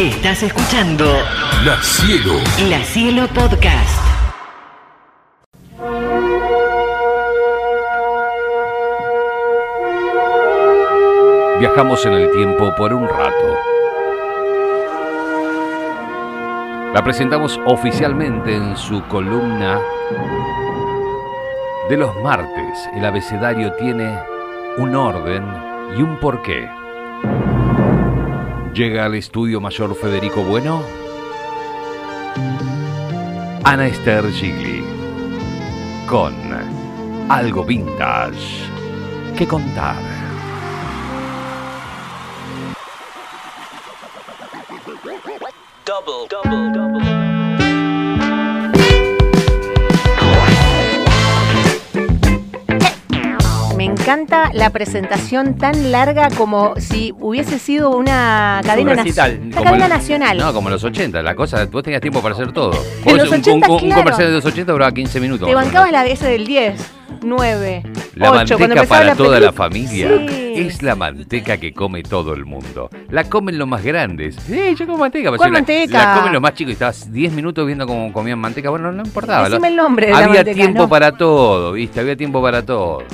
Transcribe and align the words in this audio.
Estás 0.00 0.42
escuchando 0.42 1.04
La 1.62 1.76
Cielo. 1.82 2.32
La 2.70 2.82
Cielo 2.82 3.28
Podcast. 3.34 4.00
Viajamos 11.58 12.06
en 12.06 12.14
el 12.14 12.30
tiempo 12.30 12.74
por 12.76 12.94
un 12.94 13.06
rato. 13.06 13.58
La 16.94 17.04
presentamos 17.04 17.60
oficialmente 17.66 18.56
en 18.56 18.78
su 18.78 19.02
columna 19.02 19.78
de 21.90 21.98
los 21.98 22.16
martes. 22.22 22.88
El 22.96 23.04
abecedario 23.04 23.74
tiene 23.74 24.18
un 24.78 24.96
orden 24.96 25.44
y 25.94 26.00
un 26.00 26.18
porqué. 26.18 26.70
Llega 28.74 29.04
al 29.04 29.16
estudio 29.16 29.60
mayor 29.60 29.96
Federico 29.96 30.42
Bueno. 30.42 30.82
Ana 33.64 33.86
Esther 33.86 34.30
Gigli. 34.32 34.84
Con 36.06 36.34
algo 37.28 37.64
vintage 37.64 38.62
que 39.36 39.46
contar. 39.46 39.96
Me 46.44 47.09
encanta 54.10 54.50
la 54.52 54.70
presentación 54.70 55.54
tan 55.56 55.92
larga 55.92 56.30
como 56.30 56.74
si 56.78 57.14
hubiese 57.20 57.58
sido 57.60 57.90
una 57.90 58.60
cadena, 58.64 58.92
nac- 58.94 59.04
recital. 59.04 59.40
una 59.44 59.62
cadena 59.62 59.84
el- 59.86 59.90
nacional. 59.92 60.38
No, 60.38 60.52
como 60.52 60.68
los 60.68 60.82
80, 60.82 61.22
la 61.22 61.34
cosa, 61.36 61.64
vos 61.66 61.82
tenías 61.84 62.00
tiempo 62.00 62.20
para 62.20 62.34
hacer 62.34 62.52
todo. 62.52 62.70
Vos, 63.04 63.14
los 63.16 63.28
un, 63.28 63.34
80, 63.36 63.66
un- 63.68 63.72
un 63.74 63.78
claro. 63.80 64.02
comercial 64.02 64.28
de 64.28 64.34
los 64.34 64.44
80 64.44 64.72
duraba 64.72 64.92
15 64.92 65.20
minutos. 65.20 65.48
Te 65.48 65.54
bancabas 65.54 65.92
la 65.92 66.04
ese 66.06 66.26
del 66.28 66.44
10, 66.46 66.74
9, 67.22 67.82
La 68.14 68.32
8, 68.32 68.56
cuando 68.58 68.74
manteca 68.76 68.88
para 68.88 69.04
la 69.04 69.14
toda 69.14 69.38
la 69.38 69.52
familia 69.52 70.08
Sí. 70.26 70.52
es 70.56 70.82
la 70.82 70.96
manteca 70.96 71.56
que 71.58 71.72
come 71.72 72.02
todo 72.02 72.34
el 72.34 72.44
mundo. 72.46 72.90
La 73.10 73.24
comen 73.24 73.58
los 73.58 73.68
más 73.68 73.84
grandes. 73.84 74.36
Sí, 74.46 74.74
yo 74.76 74.86
como 74.86 74.98
manteca. 74.98 75.30
pero 75.30 75.36
¿Cuál 75.38 75.52
la- 75.52 75.58
manteca? 75.58 75.98
La, 76.04 76.14
comen 76.18 76.32
los 76.32 76.42
más 76.42 76.54
chicos 76.54 76.70
y 76.70 76.72
estabas 76.72 77.12
10 77.12 77.32
minutos 77.32 77.64
viendo 77.66 77.86
cómo 77.86 78.12
comían 78.12 78.38
manteca. 78.40 78.70
Bueno, 78.70 78.90
no 78.90 79.02
importaba. 79.04 79.48
Decime 79.48 79.68
el 79.68 79.76
nombre 79.76 80.06
de 80.06 80.12
la 80.12 80.18
Había 80.18 80.34
manteca, 80.36 80.54
tiempo 80.56 80.82
no. 80.82 80.88
para 80.88 81.12
todo, 81.16 81.72
¿viste? 81.72 82.00
Había 82.00 82.16
tiempo 82.16 82.42
para 82.42 82.62
todo. 82.62 83.04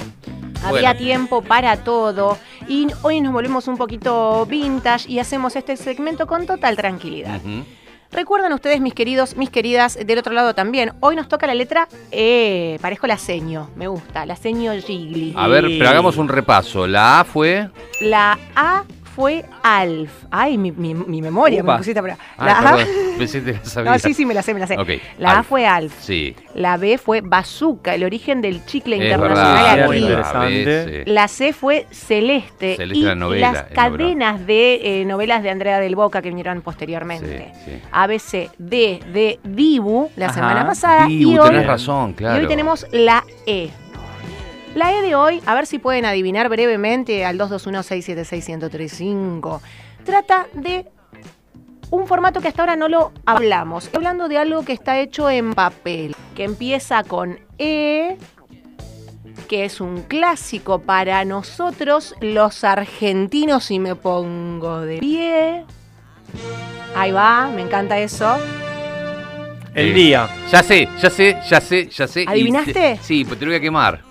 Había 0.67 0.81
Bueno. 0.92 0.98
tiempo 0.98 1.42
para 1.42 1.77
todo. 1.78 2.39
Y 2.69 2.89
hoy 3.03 3.20
nos 3.20 3.33
volvemos 3.33 3.69
un 3.69 3.77
poquito 3.77 4.45
vintage 4.47 5.09
y 5.11 5.19
hacemos 5.19 5.56
este 5.56 5.77
segmento 5.77 6.27
con 6.27 6.47
total 6.47 6.77
tranquilidad. 6.77 7.36
Ujú. 7.45 7.64
Recuerdan 8.12 8.53
ustedes, 8.53 8.81
mis 8.81 8.94
queridos, 8.94 9.37
mis 9.37 9.50
queridas, 9.50 9.98
del 10.06 10.19
otro 10.19 10.33
lado 10.33 10.55
también. 10.55 10.92
Hoy 11.00 11.17
nos 11.17 11.28
toca 11.28 11.47
la 11.47 11.55
letra 11.55 11.89
E. 12.12 12.78
Parezco 12.81 13.06
la 13.06 13.19
seño. 13.19 13.69
Me 13.75 13.89
gusta. 13.89 14.25
La 14.25 14.37
seño 14.37 14.72
Gigli. 14.81 15.34
A 15.37 15.48
ver, 15.48 15.64
pero 15.64 15.89
hagamos 15.89 16.17
un 16.17 16.28
repaso. 16.28 16.87
La 16.87 17.20
A 17.20 17.25
fue. 17.25 17.69
La 18.00 18.39
A 18.55 18.84
fue 19.17 19.47
Alf. 19.62 20.11
Ay, 20.31 20.59
mi, 20.59 20.70
mi- 20.72 20.92
mi 20.92 21.22
memoria 21.22 21.62
me 21.62 21.70
Upa. 21.70 21.78
pusiste 21.78 22.03
para. 22.03 22.19
Ay, 22.36 22.47
La 22.47 22.59
A. 22.70 22.77
pensé 23.19 23.42
que 23.42 23.55
la 23.55 23.64
sabía. 23.64 23.92
No, 23.92 23.98
sí, 23.98 24.12
sí, 24.12 24.27
me 24.27 24.34
la 24.34 24.42
sé, 24.42 24.53
me 24.53 24.61
la 24.61 24.67
sé. 24.67 24.77
La 25.19 25.39
A 25.39 25.42
fue 25.42 25.67
Alf. 25.67 25.95
Sí. 26.00 26.36
La 26.55 26.77
B 26.77 26.98
fue 26.98 27.22
Bazooka, 27.22 27.94
el 27.94 28.05
origen 28.05 28.42
del 28.42 28.64
chicle 28.67 28.97
Es 28.97 29.03
internacional 29.05 29.89
verdad. 29.89 31.05
A. 31.06 31.11
La 31.11 31.28
C 31.28 31.55
fue 31.55 31.87
Celeste. 31.91 32.77
Celeste 32.77 32.98
y 32.98 33.03
la 33.03 33.14
novela, 33.14 33.53
las 33.53 33.62
cadenas 33.72 34.47
de 34.47 35.00
eh, 35.00 35.05
novelas 35.06 35.42
de 35.42 35.48
Andrea 35.50 35.81
del 35.81 35.97
Boca 35.97 36.20
que 36.20 36.28
vinieron 36.28 36.61
posteriormente. 36.61 37.53
Sí, 37.64 37.70
sí. 37.72 37.83
ABC, 37.92 38.50
D 38.59 39.00
de 39.14 39.41
Dibu 39.44 40.11
la 40.17 40.27
Ajá. 40.27 40.34
semana 40.34 40.67
pasada. 40.67 41.06
Dibu, 41.06 41.33
y 41.33 41.39
hoy, 41.39 41.48
tenés 41.50 41.67
razón, 41.67 42.12
claro. 42.12 42.39
y 42.39 42.42
hoy 42.42 42.48
tenemos 42.48 42.87
la 42.92 43.25
E. 43.47 43.70
La 44.76 44.92
E 44.92 45.00
de 45.03 45.14
hoy, 45.14 45.41
a 45.47 45.54
ver 45.54 45.64
si 45.66 45.78
pueden 45.78 46.04
adivinar 46.04 46.48
brevemente 46.50 47.25
al 47.25 47.38
221-676-1035. 47.38 49.60
Trata 50.04 50.47
de 50.53 50.84
un 51.91 52.06
formato 52.06 52.41
que 52.42 52.48
hasta 52.48 52.60
ahora 52.62 52.76
no 52.76 52.86
lo 52.88 53.12
hablamos. 53.25 53.84
Estoy 53.86 53.97
hablando 53.98 54.28
de 54.28 54.36
algo 54.38 54.65
que 54.66 54.72
está 54.75 54.98
hecho 55.00 55.31
en 55.31 55.54
papel, 55.54 56.15
que 56.34 56.44
empieza 56.44 57.03
con 57.04 57.38
E, 57.59 58.19
que 59.48 59.65
es 59.65 59.81
un 59.81 60.03
clásico 60.03 60.81
para 60.81 61.25
nosotros 61.25 62.15
los 62.20 62.62
argentinos 62.62 63.70
y 63.70 63.78
me 63.78 63.94
pongo 63.94 64.81
de 64.82 64.98
pie. 64.98 65.65
Ahí 66.94 67.12
va, 67.12 67.50
me 67.54 67.62
encanta 67.62 67.98
eso. 67.98 68.36
El 69.75 69.94
día. 69.94 70.28
Ya 70.50 70.62
sé, 70.62 70.88
ya 71.00 71.09
sé, 71.10 71.38
ya 71.48 71.60
sé, 71.60 71.88
ya 71.88 72.06
sé. 72.09 72.25
¿Adivinaste? 72.28 72.72
te- 72.72 72.98
sí, 73.03 73.25
pero 73.25 73.36
te 73.38 73.44
lo 73.47 73.50
voy 73.53 73.59
a 73.59 73.60
quemar. 73.60 74.03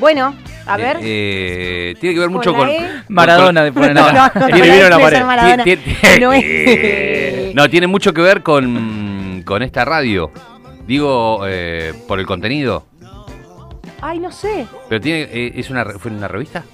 Bueno, 0.00 0.34
a 0.66 0.78
Eh, 0.78 0.82
ver. 0.82 0.96
eh, 1.02 1.94
tiene 2.00 2.14
que 2.14 2.20
ver 2.20 2.30
mucho 2.30 2.54
con. 2.54 2.68
E. 2.68 3.02
Maradona 3.08 3.62
de 3.62 3.72
poner 3.72 3.94
No, 3.94 4.10
no, 4.12 4.30
no, 4.34 4.46
Escribieron 4.46 4.84
en 4.84 4.90
la 4.90 4.96
no, 4.96 5.00
pared. 5.02 5.20
no, 5.20 5.26
Maradona. 5.26 5.64
Tie- 5.64 5.78
tie- 5.84 6.20
No 6.20 6.32
es- 6.32 7.54
No, 7.54 7.68
tiene 7.70 7.86
mucho 7.86 8.12
que 8.14 8.22
ver 8.22 8.42
con, 8.42 9.42
con 9.44 9.62
esta 9.62 9.84
radio. 9.84 10.30
Digo, 10.86 11.42
eh, 11.46 11.92
por 12.08 12.18
el 12.18 12.26
contenido. 12.26 12.86
Ay, 14.00 14.18
no 14.18 14.32
sé. 14.32 14.66
Pero 14.88 15.00
tiene, 15.00 15.20
eh, 15.30 15.52
es 15.56 15.68
una, 15.70 15.84
re- 15.84 15.98
¿fue 15.98 16.10
en 16.10 16.16
una 16.16 16.28
revista? 16.28 16.64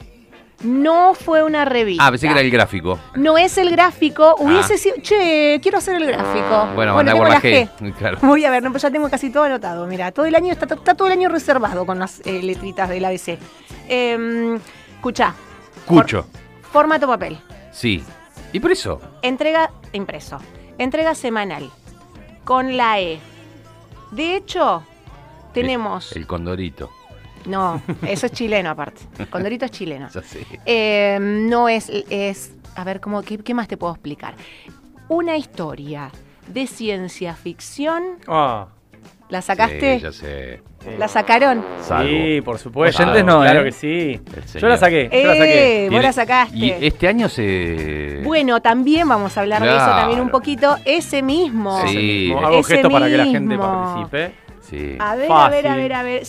No 0.63 1.15
fue 1.15 1.43
una 1.43 1.65
revista. 1.67 2.07
Ah, 2.07 2.11
pensé 2.11 2.27
que 2.27 2.33
era 2.33 2.41
el 2.41 2.51
gráfico. 2.51 2.99
No 3.15 3.37
es 3.37 3.59
el 3.59 3.71
gráfico. 3.71 4.37
Hubiese 4.39 4.75
Ah. 4.75 4.79
sido. 4.79 4.97
Che, 5.03 5.59
quiero 5.63 5.79
hacer 5.79 5.97
el 5.97 6.07
gráfico. 6.07 6.69
Bueno, 6.75 6.95
mandá 6.95 7.13
tengo 7.13 7.25
la 7.27 7.41
G. 7.41 7.69
G. 7.79 7.95
Claro. 7.95 8.19
Voy 8.23 8.45
a 8.45 8.51
ver, 8.51 8.63
no, 8.63 8.71
pues 8.71 8.83
ya 8.83 8.91
tengo 8.91 9.09
casi 9.11 9.31
todo 9.31 9.43
anotado. 9.45 9.87
Mira, 9.87 10.13
todo 10.13 10.25
el 10.25 10.35
año 10.35 10.53
está, 10.53 10.75
está 10.75 10.95
todo 10.95 11.09
el 11.09 11.13
año 11.13 11.29
reservado 11.29 11.85
con 11.85 11.99
las 11.99 12.21
eh, 12.25 12.43
letritas 12.43 12.89
del 12.89 13.05
ABC. 13.05 13.39
Eh, 13.89 14.59
escucha, 14.97 15.35
Cucho. 15.87 16.27
formato 16.73 17.07
papel. 17.07 17.39
Sí. 17.71 18.03
¿Y 18.53 18.61
por 18.61 18.73
eso? 18.73 19.01
Entrega 19.21 19.71
impreso. 19.93 20.39
Entrega 20.79 21.15
semanal. 21.15 21.71
Con 22.45 22.77
la 22.79 22.99
E. 23.01 23.19
De 24.13 24.37
hecho, 24.37 24.83
tenemos. 25.53 26.13
El 26.17 26.27
condorito. 26.27 26.91
No, 27.47 27.81
eso 28.07 28.27
es 28.27 28.33
chileno 28.33 28.71
aparte. 28.71 29.03
Condorito 29.31 29.65
es 29.65 29.71
chileno. 29.71 30.09
Eh, 30.67 31.19
no 31.21 31.69
es, 31.69 31.91
es. 32.11 32.53
A 32.75 32.85
ver, 32.85 33.01
¿cómo, 33.01 33.23
qué, 33.23 33.39
qué 33.39 33.55
más 33.55 33.69
te 33.69 33.77
puedo 33.77 33.93
explicar? 33.93 34.35
Una 35.09 35.37
historia 35.37 36.11
de 36.49 36.67
ciencia 36.67 37.35
ficción. 37.35 38.03
Ah, 38.27 38.67
¿La 39.29 39.43
sacaste? 39.43 39.97
Sí, 39.97 40.03
ya 40.03 40.13
sé. 40.13 40.63
¿La 40.99 41.09
sacaron? 41.09 41.65
Salvo. 41.83 42.09
sí, 42.09 42.41
por 42.43 42.59
supuesto. 42.59 43.03
Oyentes 43.03 43.25
Claro, 43.25 43.39
no, 43.39 43.43
Claro 43.45 43.61
¿eh? 43.63 43.65
que 43.65 43.73
sí. 43.73 44.21
Yo 44.61 44.69
la 44.69 44.77
saqué. 44.77 45.11
Yo 45.13 45.27
la 45.27 45.35
¡Eh! 45.35 45.39
saqué. 45.39 45.89
Vos 45.91 46.03
la 46.03 46.13
sacaste. 46.13 46.57
Y 46.57 46.71
este 46.71 47.09
año 47.09 47.29
se. 47.29 48.21
Bueno, 48.23 48.61
también 48.63 49.09
vamos 49.09 49.37
a 49.37 49.41
hablar 49.41 49.63
de 49.63 49.69
eso 49.69 49.77
Claro. 49.79 49.97
también 50.03 50.21
un 50.21 50.29
poquito. 50.31 50.77
Ese 50.85 51.23
mismo. 51.23 51.81
Sí. 51.89 51.97
Mismo. 51.97 52.47
Hago 52.47 52.61
Ese 52.61 52.75
gestos 52.75 52.93
para 52.93 53.07
que 53.09 53.17
la 53.17 53.25
gente 53.25 53.41
mismo. 53.57 53.63
participe. 53.65 54.35
Sí. 54.61 54.97
A 55.01 55.17
ver, 55.17 55.31
a 55.33 55.49
ver, 55.49 55.67
a 55.69 55.77
ver, 55.77 55.93
a 55.93 56.03
ver. 56.05 56.23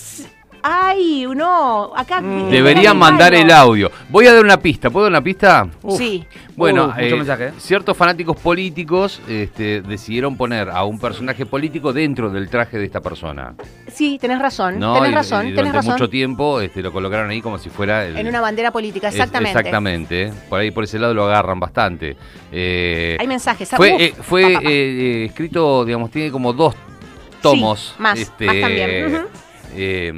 Ay, 0.70 1.26
no. 1.34 1.94
Acá. 1.96 2.20
Mm. 2.20 2.50
Deberían 2.50 2.98
mandar 2.98 3.34
el 3.34 3.50
audio. 3.52 3.90
Voy 4.10 4.28
a 4.28 4.34
dar 4.34 4.44
una 4.44 4.58
pista. 4.60 4.90
¿Puedo 4.90 5.06
dar 5.06 5.12
una 5.12 5.22
pista? 5.24 5.66
Uf. 5.82 5.98
Sí. 5.98 6.26
Bueno, 6.58 6.86
Uh, 6.86 6.88
mucho 6.88 7.00
eh, 7.02 7.16
mensaje. 7.16 7.52
ciertos 7.58 7.96
fanáticos 7.96 8.36
políticos 8.38 9.22
este, 9.30 9.82
decidieron 9.82 10.36
poner 10.36 10.70
a 10.70 10.84
un 10.84 11.00
personaje 11.00 11.46
político 11.46 11.94
dentro 11.94 12.30
del 12.30 12.50
traje 12.50 12.78
de 12.80 12.86
esta 12.86 13.00
persona. 13.00 13.54
Sí, 13.88 14.18
tenés 14.20 14.40
razón. 14.40 14.78
¿no? 14.80 14.96
Tenés 14.96 15.12
Y- 15.12 15.16
razón, 15.16 15.40
y 15.40 15.44
tenés 15.52 15.56
durante 15.56 15.78
razón. 15.78 15.94
mucho 15.94 16.10
tiempo 16.10 16.60
este, 16.60 16.82
lo 16.82 16.92
colocaron 16.92 17.30
ahí 17.30 17.42
como 17.42 17.58
si 17.60 17.70
fuera 17.70 18.06
el- 18.06 18.18
En 18.18 18.28
una 18.28 18.42
bandera 18.42 18.72
política, 18.72 19.08
es- 19.08 19.14
exactamente. 19.16 19.58
exactamente. 19.60 20.34
Por 20.50 20.60
ahí, 20.60 20.72
por 20.72 20.84
ese 20.84 21.00
lado 21.00 21.14
lo 21.14 21.26
agarran 21.26 21.60
bastante. 21.62 22.18
Eh, 22.52 23.16
Hay 23.20 23.28
mensajes. 23.28 23.70
fue 23.70 23.94
Uf, 23.96 24.02
eh, 24.02 24.14
fue 24.22 24.42
pa, 24.42 24.50
pa, 24.54 24.62
pa. 24.64 24.70
eh, 24.70 24.74
eh, 24.74 25.26
escrito, 25.26 25.86
digamos, 25.86 26.12
tiene 26.12 26.30
como 26.32 26.52
dos 26.52 26.76
tomos. 27.42 27.94
Sí, 27.96 28.02
más, 28.02 28.20
este, 28.20 28.46
más 28.48 28.56
también. 28.60 29.28
Eh, 29.76 30.12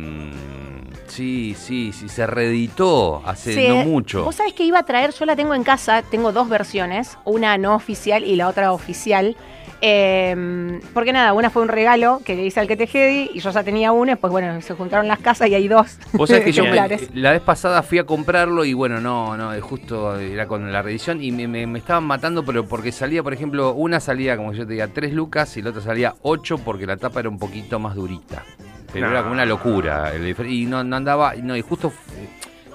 sí, 1.10 1.56
sí, 1.60 1.92
sí, 1.94 2.08
se 2.10 2.26
reeditó 2.26 3.22
hace 3.26 3.54
Se- 3.54 3.68
no 3.68 3.76
mucho. 3.78 4.24
Vos 4.24 4.36
sabés 4.36 4.54
que 4.54 4.64
iba 4.64 4.80
a 4.80 4.84
traer, 4.84 5.12
yo 5.14 5.26
la 5.26 5.36
tengo 5.36 5.54
en 5.56 5.64
casa, 5.64 6.02
tengo 6.04 6.32
dos 6.32 6.48
versiones, 6.50 7.18
una 7.26 7.58
no 7.58 7.76
oficial 7.76 8.24
y 8.24 8.36
la 8.36 8.48
otra 8.48 8.72
oficial. 8.72 9.36
Eh, 9.82 10.82
porque 10.94 11.14
nada, 11.14 11.32
una 11.34 11.50
fue 11.50 11.62
un 11.62 11.70
regalo 11.70 12.20
que 12.26 12.36
le 12.36 12.44
hice 12.46 12.60
al 12.60 12.68
que 12.68 12.76
te 12.76 12.90
y 13.34 13.40
yo 13.40 13.52
ya 13.52 13.64
tenía 13.64 13.92
una, 13.94 14.18
pues 14.18 14.30
bueno, 14.32 14.60
se 14.62 14.74
juntaron 14.74 15.08
las 15.08 15.20
casas 15.20 15.48
y 15.48 15.56
hay 15.56 15.68
dos. 15.70 15.98
Vos 16.14 16.30
sabés 16.30 16.44
que 16.44 16.52
yo 16.52 16.64
me- 16.66 17.00
la 17.14 17.32
vez 17.32 17.42
pasada 17.42 17.82
fui 17.82 17.98
a 17.98 18.04
comprarlo 18.04 18.66
y 18.66 18.74
bueno, 18.74 19.00
no, 19.00 19.38
no, 19.38 19.54
eh, 19.54 19.62
justo 19.62 20.20
era 20.20 20.48
con 20.48 20.72
la 20.72 20.82
reedición 20.82 21.24
y 21.24 21.32
me, 21.32 21.48
me- 21.48 21.66
me 21.66 21.80
estaban 21.80 22.04
matando, 22.04 22.44
pero 22.44 22.66
porque 22.68 22.92
salía, 22.92 23.24
por 23.24 23.34
ejemplo, 23.34 23.74
una 23.74 24.00
salía, 24.02 24.36
como 24.36 24.52
yo 24.54 24.66
te 24.68 24.74
diga, 24.74 24.88
3 24.90 25.14
lucas 25.14 25.56
y 25.56 25.62
la 25.62 25.70
otra 25.70 25.82
salía 25.82 26.16
8 26.24 26.58
porque 26.58 26.86
la 26.86 26.98
tapa 26.98 27.22
era 27.22 27.30
un 27.30 27.40
poquito 27.40 27.80
más 27.80 27.96
durita. 27.96 28.44
Pero 28.92 29.10
era 29.10 29.22
como 29.22 29.34
una 29.34 29.46
locura. 29.46 30.12
y 30.48 30.66
no, 30.66 30.84
no 30.84 30.96
andaba, 30.96 31.34
no, 31.36 31.56
y 31.56 31.62
justo 31.62 31.92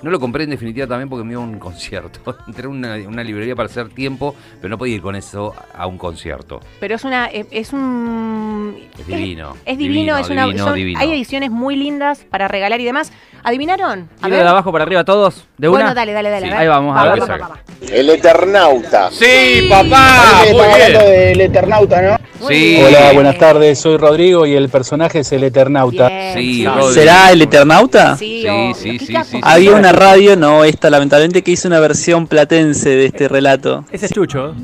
No 0.04 0.10
lo 0.10 0.20
compré 0.20 0.44
en 0.44 0.50
definitiva 0.50 0.86
también 0.86 1.08
porque 1.08 1.24
me 1.24 1.32
iba 1.32 1.40
a 1.42 1.44
un 1.46 1.58
concierto. 1.58 2.36
Entré 2.46 2.66
a 2.66 2.68
una, 2.68 2.94
una 3.08 3.24
librería 3.24 3.56
para 3.56 3.70
hacer 3.70 3.88
tiempo, 3.88 4.34
pero 4.60 4.68
no 4.68 4.76
podía 4.76 4.96
ir 4.96 5.00
con 5.00 5.16
eso 5.16 5.54
a 5.74 5.86
un 5.86 5.96
concierto. 5.96 6.60
Pero 6.78 6.96
es 6.96 7.04
una 7.04 7.26
eh, 7.28 7.46
es 7.50 7.72
un 7.72 8.76
Es 8.98 9.06
divino. 9.06 9.56
Es, 9.64 9.78
divino, 9.78 9.94
Divino, 9.94 10.18
es 10.18 10.28
una 10.28 10.44
divino, 10.44 10.64
son- 10.66 10.74
divino. 10.74 11.00
hay 11.00 11.10
ediciones 11.12 11.50
muy 11.50 11.74
lindas 11.76 12.18
para 12.28 12.48
regalar 12.48 12.80
y 12.82 12.84
demás. 12.84 13.12
¿Adivinaron? 13.42 14.08
A 14.22 14.28
de 14.28 14.40
abajo 14.40 14.72
para 14.72 14.84
arriba 14.84 15.04
todos, 15.04 15.46
de 15.58 15.68
una. 15.68 15.78
Bueno, 15.78 15.94
dale, 15.94 16.12
dale, 16.12 16.30
dale. 16.30 16.46
Sí. 16.48 16.52
Ahí 16.54 16.66
vamos, 16.68 16.96
a 16.96 17.04
ver. 17.14 17.20
va, 17.22 17.36
va. 17.36 17.58
El 17.90 18.08
Eternauta. 18.10 19.10
Sí, 19.10 19.24
que 19.24 19.58
estamos 19.64 19.98
hablando 19.98 20.98
del 21.10 21.40
Eternauta, 21.40 22.02
¿no? 22.02 22.16
Muy 22.40 22.54
Sí. 22.54 22.82
Hola, 22.82 23.12
buenas 23.12 23.38
tardes, 23.38 23.78
soy 23.78 23.96
Rodrigo 23.96 24.46
y 24.46 24.54
el 24.54 24.68
personaje 24.68 25.20
es 25.20 25.32
el 25.32 25.44
Eternauta. 25.44 26.08
Bien, 26.08 26.34
Sí. 26.34 26.66
¿Será 26.92 27.32
el 27.32 27.42
Eternauta? 27.42 28.16
Sí, 28.16 28.46
Sí, 28.74 28.98
sí, 28.98 29.14
sí. 29.24 29.40
Había 29.42 29.72
una 29.72 29.92
radio, 29.96 30.37
no 30.37 30.64
esta 30.64 30.91
lamentablemente, 30.91 31.43
que 31.43 31.52
hizo 31.52 31.69
una 31.69 31.81
versión 31.81 32.26
platense 32.26 32.91
de 32.91 33.06
este 33.06 33.29
relato. 33.29 33.85
Ese 33.91 34.06
es 34.06 34.12
Chucho. 34.12 34.55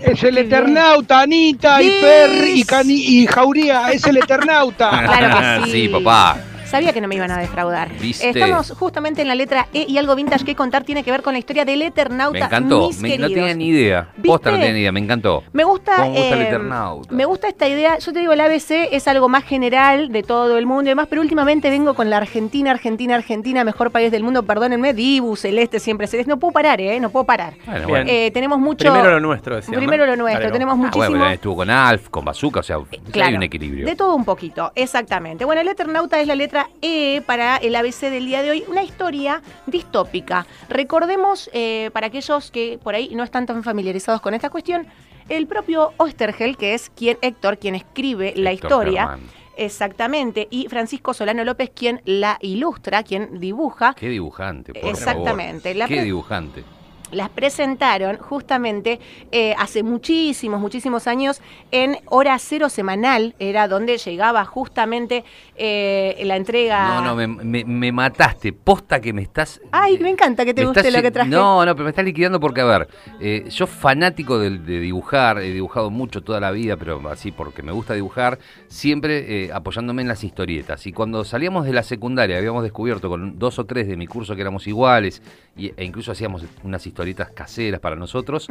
Es 0.00 0.22
el 0.22 0.38
Eternauta, 0.38 1.20
Anita 1.20 1.82
y. 1.82 1.90
Perry 2.00 2.60
y, 2.60 2.64
Cani 2.64 2.94
y 2.94 3.26
Jauría. 3.26 3.92
Es 3.92 4.04
el 4.04 4.16
Eternauta. 4.18 4.90
Claro 4.90 5.64
que 5.64 5.64
sí. 5.70 5.72
sí, 5.72 5.88
papá. 5.88 6.38
Sabía 6.72 6.92
que 6.92 7.00
no 7.00 7.06
me 7.08 7.14
iban 7.16 7.30
a 7.30 7.38
defraudar. 7.38 7.90
¿Viste? 8.00 8.30
Estamos 8.30 8.70
justamente 8.78 9.22
en 9.22 9.28
la 9.28 9.34
letra 9.34 9.68
E 9.74 9.84
y 9.86 9.98
algo 9.98 10.14
vintage 10.16 10.44
que 10.44 10.54
contar 10.56 10.84
tiene 10.84 11.04
que 11.04 11.10
ver 11.10 11.22
con 11.22 11.34
la 11.34 11.38
historia 11.38 11.64
del 11.64 11.82
Eternauta. 11.82 12.38
Me 12.38 12.44
encantó. 12.46 12.88
mis 12.88 13.00
Me- 13.00 13.18
no 13.18 13.28
tenía 13.28 13.54
ni 13.54 13.66
idea. 13.68 14.08
¿Viste? 14.16 14.28
Posta 14.28 14.50
no 14.50 14.56
tenía 14.56 14.72
ni 14.72 14.80
idea. 14.80 14.92
Me 14.92 15.00
encantó. 15.00 15.44
Me 15.52 15.64
gusta, 15.64 15.96
¿Cómo 15.96 16.10
gusta 16.12 16.34
el 16.34 16.40
eh, 16.40 16.48
Eternauta? 16.48 17.14
me 17.14 17.24
gusta 17.26 17.48
esta 17.48 17.68
idea. 17.68 17.98
Yo 17.98 18.12
te 18.12 18.18
digo, 18.20 18.32
el 18.32 18.40
ABC 18.40 18.88
es 18.90 19.06
algo 19.06 19.28
más 19.28 19.44
general 19.44 20.10
de 20.10 20.22
todo 20.22 20.56
el 20.58 20.66
mundo 20.66 20.84
y 20.84 20.88
demás, 20.92 21.06
pero 21.10 21.20
últimamente 21.22 21.68
vengo 21.70 21.94
con 21.94 22.08
la 22.10 22.16
Argentina, 22.16 22.70
Argentina, 22.70 23.14
Argentina, 23.16 23.64
mejor 23.64 23.90
país 23.90 24.10
del 24.10 24.22
mundo. 24.24 24.42
Perdónenme, 24.42 24.94
Dibu, 24.94 25.36
Celeste, 25.36 25.78
siempre 25.78 26.06
Celeste. 26.06 26.30
No 26.30 26.38
puedo 26.38 26.52
parar, 26.52 26.80
¿eh? 26.80 26.98
No 27.00 27.10
puedo 27.10 27.24
parar. 27.26 27.52
Bueno, 27.66 27.88
bueno. 27.88 28.10
Eh, 28.10 28.30
tenemos 28.32 28.58
mucho. 28.58 28.90
Primero 28.90 29.10
lo 29.10 29.20
nuestro, 29.20 29.56
decíamos. 29.56 29.76
Primero 29.78 30.06
lo 30.06 30.16
nuestro. 30.16 30.40
Dale, 30.44 30.52
tenemos 30.52 30.72
Ah, 30.72 30.76
muchísimo. 30.76 31.08
bueno, 31.08 31.26
estuvo 31.28 31.56
con 31.56 31.68
Alf, 31.70 32.08
con 32.08 32.24
Bazooka, 32.24 32.60
o 32.60 32.62
sea, 32.62 32.78
Claro, 33.10 33.28
hay 33.28 33.34
un 33.36 33.42
equilibrio. 33.42 33.84
De 33.84 33.94
todo 33.94 34.14
un 34.14 34.24
poquito, 34.24 34.72
exactamente. 34.74 35.44
Bueno, 35.44 35.60
el 35.60 35.68
Eternauta 35.68 36.18
es 36.20 36.26
la 36.26 36.34
letra 36.34 36.61
E 36.80 37.22
para 37.26 37.56
el 37.56 37.74
ABC 37.74 38.10
del 38.10 38.26
día 38.26 38.42
de 38.42 38.50
hoy, 38.50 38.64
una 38.68 38.82
historia 38.82 39.42
distópica. 39.66 40.46
Recordemos, 40.68 41.50
eh, 41.52 41.90
para 41.92 42.08
aquellos 42.08 42.50
que 42.50 42.78
por 42.82 42.94
ahí 42.94 43.14
no 43.14 43.22
están 43.22 43.46
tan 43.46 43.62
familiarizados 43.62 44.20
con 44.20 44.34
esta 44.34 44.50
cuestión, 44.50 44.86
el 45.28 45.46
propio 45.46 45.92
Ostergel, 45.96 46.56
que 46.56 46.74
es 46.74 46.90
quien, 46.90 47.18
Héctor, 47.22 47.58
quien 47.58 47.74
escribe 47.74 48.34
la 48.36 48.52
historia. 48.52 49.18
Exactamente, 49.56 50.48
y 50.50 50.66
Francisco 50.68 51.12
Solano 51.12 51.44
López, 51.44 51.70
quien 51.74 52.00
la 52.06 52.38
ilustra, 52.40 53.02
quien 53.02 53.38
dibuja. 53.38 53.94
Qué 53.94 54.08
dibujante, 54.08 54.72
por 54.72 54.90
Exactamente, 54.90 55.74
favor. 55.74 55.88
Qué 55.88 56.02
dibujante. 56.02 56.64
Las 57.12 57.28
presentaron 57.30 58.16
justamente 58.18 58.98
eh, 59.30 59.54
hace 59.58 59.82
muchísimos, 59.82 60.60
muchísimos 60.60 61.06
años 61.06 61.40
en 61.70 61.98
Hora 62.06 62.38
Cero 62.38 62.68
Semanal, 62.68 63.34
era 63.38 63.68
donde 63.68 63.98
llegaba 63.98 64.44
justamente 64.44 65.24
eh, 65.56 66.20
la 66.24 66.36
entrega... 66.36 66.88
No, 66.88 67.02
no, 67.02 67.14
me, 67.14 67.26
me- 67.28 67.64
me 67.64 67.92
mataste. 67.92 68.52
Posta 68.52 69.00
que 69.00 69.12
me 69.12 69.22
estás. 69.22 69.60
Ay, 69.70 69.98
me 69.98 70.10
encanta 70.10 70.44
que 70.44 70.54
te 70.54 70.64
guste 70.64 70.80
estás 70.80 70.94
lo 70.94 71.02
que 71.02 71.10
traje. 71.10 71.30
No, 71.30 71.64
no, 71.64 71.74
pero 71.74 71.84
me 71.84 71.90
estás 71.90 72.04
liquidando 72.04 72.40
porque, 72.40 72.60
a 72.62 72.64
ver, 72.64 72.88
eh, 73.20 73.44
yo 73.50 73.66
fanático 73.66 74.38
de, 74.38 74.50
de 74.58 74.80
dibujar, 74.80 75.38
he 75.38 75.52
dibujado 75.52 75.90
mucho 75.90 76.22
toda 76.22 76.40
la 76.40 76.50
vida, 76.50 76.76
pero 76.76 77.00
así 77.10 77.30
porque 77.30 77.62
me 77.62 77.72
gusta 77.72 77.94
dibujar, 77.94 78.38
siempre 78.68 79.44
eh, 79.44 79.50
apoyándome 79.52 80.02
en 80.02 80.08
las 80.08 80.24
historietas. 80.24 80.86
Y 80.86 80.92
cuando 80.92 81.24
salíamos 81.24 81.66
de 81.66 81.72
la 81.72 81.82
secundaria, 81.82 82.38
habíamos 82.38 82.62
descubierto 82.62 83.08
con 83.08 83.38
dos 83.38 83.58
o 83.58 83.66
tres 83.66 83.86
de 83.86 83.96
mi 83.96 84.06
curso 84.06 84.34
que 84.34 84.40
éramos 84.40 84.66
iguales, 84.66 85.22
y, 85.56 85.72
e 85.76 85.84
incluso 85.84 86.12
hacíamos 86.12 86.44
unas 86.62 86.86
historietas 86.86 87.30
caseras 87.30 87.80
para 87.80 87.96
nosotros, 87.96 88.48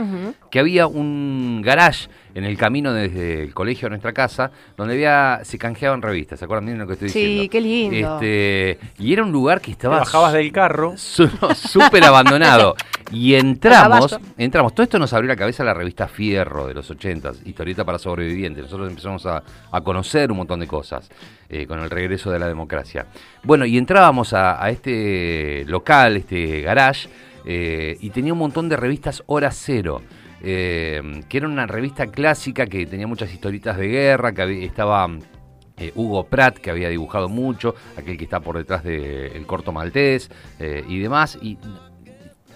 que 0.50 0.59
había 0.59 0.88
un 0.88 1.62
garage 1.63 2.09
en 2.33 2.44
el 2.45 2.57
camino 2.57 2.94
desde 2.94 3.44
el 3.44 3.54
colegio 3.54 3.88
a 3.88 3.89
nuestra 3.89 4.13
casa, 4.13 4.51
donde 4.78 4.94
había 4.94 5.39
se 5.44 5.57
canjeaban 5.57 6.01
revistas, 6.01 6.39
¿se 6.39 6.45
acuerdan 6.45 6.66
bien 6.68 6.78
lo 6.80 6.88
que 6.88 6.94
estoy 6.94 7.10
Sí, 7.10 7.19
diciendo? 7.19 7.51
qué 7.51 7.62
lindo. 7.62 8.16
Este, 8.16 8.80
y 9.00 9.13
era 9.13 9.24
un 9.24 9.31
lugar 9.31 9.60
que 9.60 9.68
Te 9.68 9.72
estaba 9.74 10.00
bajabas 10.00 10.33
del 10.33 10.51
carro. 10.51 10.94
su- 10.98 11.28
súper 11.56 12.04
abandonado. 12.04 12.75
Y 13.12 13.33
entramos, 13.36 14.18
entramos, 14.38 14.74
todo 14.74 14.83
esto 14.83 14.98
nos 14.98 15.12
abrió 15.13 15.28
la 15.28 15.36
cabeza 15.36 15.63
la 15.66 15.74
revista 15.74 16.07
Fierro 16.07 16.68
de 16.68 16.74
los 16.74 16.89
80, 16.89 17.31
historieta 17.45 17.83
para 17.83 18.00
sobrevivientes. 18.00 18.63
Nosotros 18.63 18.89
empezamos 18.89 19.25
a, 19.25 19.44
a 19.72 19.81
conocer 19.81 20.31
un 20.31 20.38
montón 20.38 20.60
de 20.62 20.68
cosas 20.68 21.10
eh, 21.50 21.66
con 21.68 21.80
el 21.80 21.89
regreso 21.89 22.31
de 22.31 22.39
la 22.39 22.48
democracia. 22.48 23.07
Bueno, 23.44 23.66
y 23.66 23.78
entrábamos 23.78 24.31
a, 24.33 24.63
a 24.63 24.69
este 24.69 25.66
local, 25.68 26.16
este 26.16 26.62
garage, 26.62 27.10
eh, 27.45 27.98
y 28.00 28.12
tenía 28.12 28.31
un 28.33 28.39
montón 28.39 28.69
de 28.69 28.78
revistas 28.78 29.24
Hora 29.25 29.51
Cero. 29.51 30.01
Eh, 30.44 31.22
que 31.30 31.38
era 31.38 31.48
una 31.48 31.68
revista 31.68 32.08
clásica 32.08 32.66
que 32.66 32.86
tenía 32.86 33.08
muchas 33.08 33.34
historietas 33.34 33.78
de 33.78 33.88
guerra, 33.88 34.34
que 34.34 34.66
estaba 34.66 35.08
eh, 35.78 35.92
Hugo 35.96 36.26
Pratt, 36.26 36.58
que 36.58 36.70
había 36.70 36.90
dibujado 36.90 37.30
mucho, 37.30 37.76
aquel 37.98 38.18
que 38.18 38.26
está 38.26 38.40
por 38.40 38.58
detrás 38.58 38.84
del 38.84 39.46
corto 39.46 39.72
maltés 39.72 40.30
eh, 40.60 40.84
y 40.88 41.00
demás, 41.00 41.38
y 41.42 41.58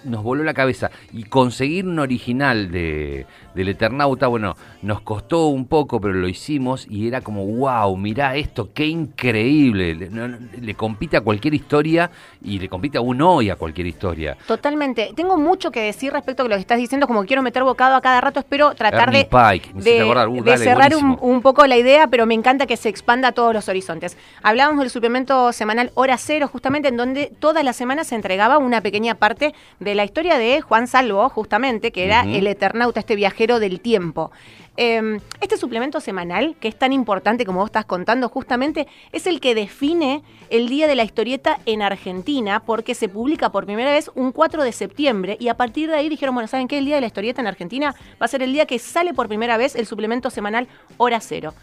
nos 0.05 0.23
voló 0.23 0.43
la 0.43 0.53
cabeza. 0.53 0.91
Y 1.11 1.23
conseguir 1.23 1.85
un 1.85 1.99
original 1.99 2.71
de, 2.71 3.25
del 3.53 3.69
Eternauta, 3.69 4.27
bueno, 4.27 4.55
nos 4.81 5.01
costó 5.01 5.47
un 5.47 5.65
poco, 5.67 5.99
pero 5.99 6.13
lo 6.13 6.27
hicimos 6.27 6.87
y 6.89 7.07
era 7.07 7.21
como, 7.21 7.45
wow, 7.45 7.95
mirá 7.97 8.35
esto, 8.35 8.69
qué 8.73 8.85
increíble. 8.87 9.95
Le, 9.95 10.09
no- 10.09 10.37
le 10.61 10.73
compite 10.75 11.17
a 11.17 11.21
cualquier 11.21 11.53
historia 11.53 12.09
y 12.43 12.59
le 12.59 12.69
compite 12.69 12.97
aún 12.97 13.21
hoy 13.21 13.49
a 13.49 13.55
cualquier 13.55 13.87
historia. 13.87 14.37
Totalmente. 14.47 15.11
Tengo 15.15 15.37
mucho 15.37 15.71
que 15.71 15.81
decir 15.81 16.13
respecto 16.13 16.43
a 16.43 16.47
lo 16.47 16.55
que 16.55 16.61
estás 16.61 16.77
diciendo, 16.77 17.07
como 17.07 17.25
quiero 17.25 17.41
meter 17.41 17.63
bocado 17.63 17.95
a 17.95 18.01
cada 18.01 18.21
rato, 18.21 18.39
espero 18.39 18.73
tratar 18.75 19.09
Ernie 19.09 19.23
de, 19.23 19.29
Pike, 19.29 19.71
de, 19.73 20.01
acordar. 20.01 20.29
Uh, 20.29 20.35
de 20.35 20.51
dale, 20.51 20.63
cerrar 20.63 20.95
un, 20.95 21.17
un 21.21 21.41
poco 21.41 21.65
la 21.65 21.77
idea, 21.77 22.07
pero 22.07 22.25
me 22.25 22.33
encanta 22.33 22.67
que 22.67 22.77
se 22.77 22.89
expanda 22.89 23.29
a 23.29 23.31
todos 23.31 23.53
los 23.53 23.67
horizontes. 23.69 24.17
Hablábamos 24.43 24.81
del 24.81 24.89
suplemento 24.89 25.51
semanal 25.51 25.91
Hora 25.95 26.17
Cero, 26.17 26.47
justamente 26.47 26.89
en 26.89 26.97
donde 26.97 27.31
todas 27.39 27.63
las 27.63 27.75
semanas 27.75 28.07
se 28.07 28.15
entregaba 28.15 28.57
una 28.57 28.81
pequeña 28.81 29.15
parte 29.15 29.53
de 29.79 29.94
la 29.95 30.05
historia 30.05 30.37
de 30.37 30.61
Juan 30.61 30.87
Salvo, 30.87 31.27
justamente, 31.29 31.91
que 31.91 32.05
era 32.05 32.23
el 32.23 32.47
Eternauta, 32.47 32.99
este 32.99 33.15
viajero 33.15 33.59
del 33.59 33.79
tiempo. 33.79 34.31
Eh, 34.77 35.19
este 35.39 35.55
suplemento 35.55 36.01
semanal, 36.01 36.55
que 36.59 36.67
es 36.67 36.77
tan 36.77 36.91
importante 36.91 37.45
como 37.45 37.59
vos 37.59 37.69
estás 37.69 37.85
contando, 37.85 38.27
justamente 38.27 38.87
es 39.13 39.25
el 39.25 39.39
que 39.39 39.55
define 39.55 40.21
el 40.49 40.67
día 40.67 40.87
de 40.87 40.95
la 40.95 41.03
historieta 41.03 41.59
en 41.65 41.81
Argentina, 41.81 42.59
porque 42.59 42.93
se 42.93 43.07
publica 43.07 43.51
por 43.51 43.65
primera 43.65 43.91
vez 43.91 44.11
un 44.15 44.33
4 44.33 44.63
de 44.63 44.73
septiembre 44.73 45.37
y 45.39 45.47
a 45.47 45.55
partir 45.55 45.89
de 45.89 45.95
ahí 45.95 46.09
dijeron, 46.09 46.35
bueno, 46.35 46.47
¿saben 46.47 46.67
qué? 46.67 46.77
El 46.77 46.85
día 46.85 46.95
de 46.95 47.01
la 47.01 47.07
historieta 47.07 47.41
en 47.41 47.47
Argentina 47.47 47.95
va 48.21 48.25
a 48.25 48.27
ser 48.27 48.43
el 48.43 48.51
día 48.51 48.65
que 48.65 48.79
sale 48.79 49.13
por 49.13 49.27
primera 49.27 49.55
vez 49.55 49.75
el 49.75 49.85
suplemento 49.85 50.29
semanal 50.29 50.67
Hora 50.97 51.21
Cero. 51.21 51.53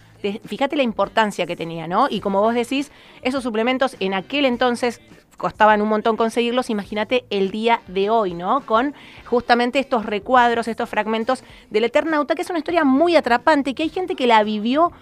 Fíjate 0.44 0.76
la 0.76 0.84
importancia 0.84 1.46
que 1.46 1.56
tenía, 1.56 1.88
¿no? 1.88 2.06
Y 2.08 2.20
como 2.20 2.40
vos 2.40 2.54
decís, 2.54 2.92
esos 3.22 3.42
suplementos 3.42 3.96
en 3.98 4.14
aquel 4.14 4.44
entonces 4.44 5.00
costaban 5.36 5.82
un 5.82 5.88
montón 5.88 6.16
conseguirlos, 6.16 6.70
imagínate 6.70 7.24
el 7.30 7.50
día 7.50 7.80
de 7.88 8.10
hoy, 8.10 8.34
¿no? 8.34 8.64
Con 8.66 8.94
justamente 9.24 9.78
estos 9.78 10.06
recuadros, 10.06 10.68
estos 10.68 10.88
fragmentos 10.88 11.44
del 11.70 11.84
Eternauta, 11.84 12.34
que 12.34 12.42
es 12.42 12.50
una 12.50 12.58
historia 12.58 12.84
muy 12.84 13.16
atrapante, 13.16 13.74
que 13.74 13.82
hay 13.82 13.88
gente 13.88 14.14
que 14.14 14.26
la 14.26 14.42
vivió 14.44 14.92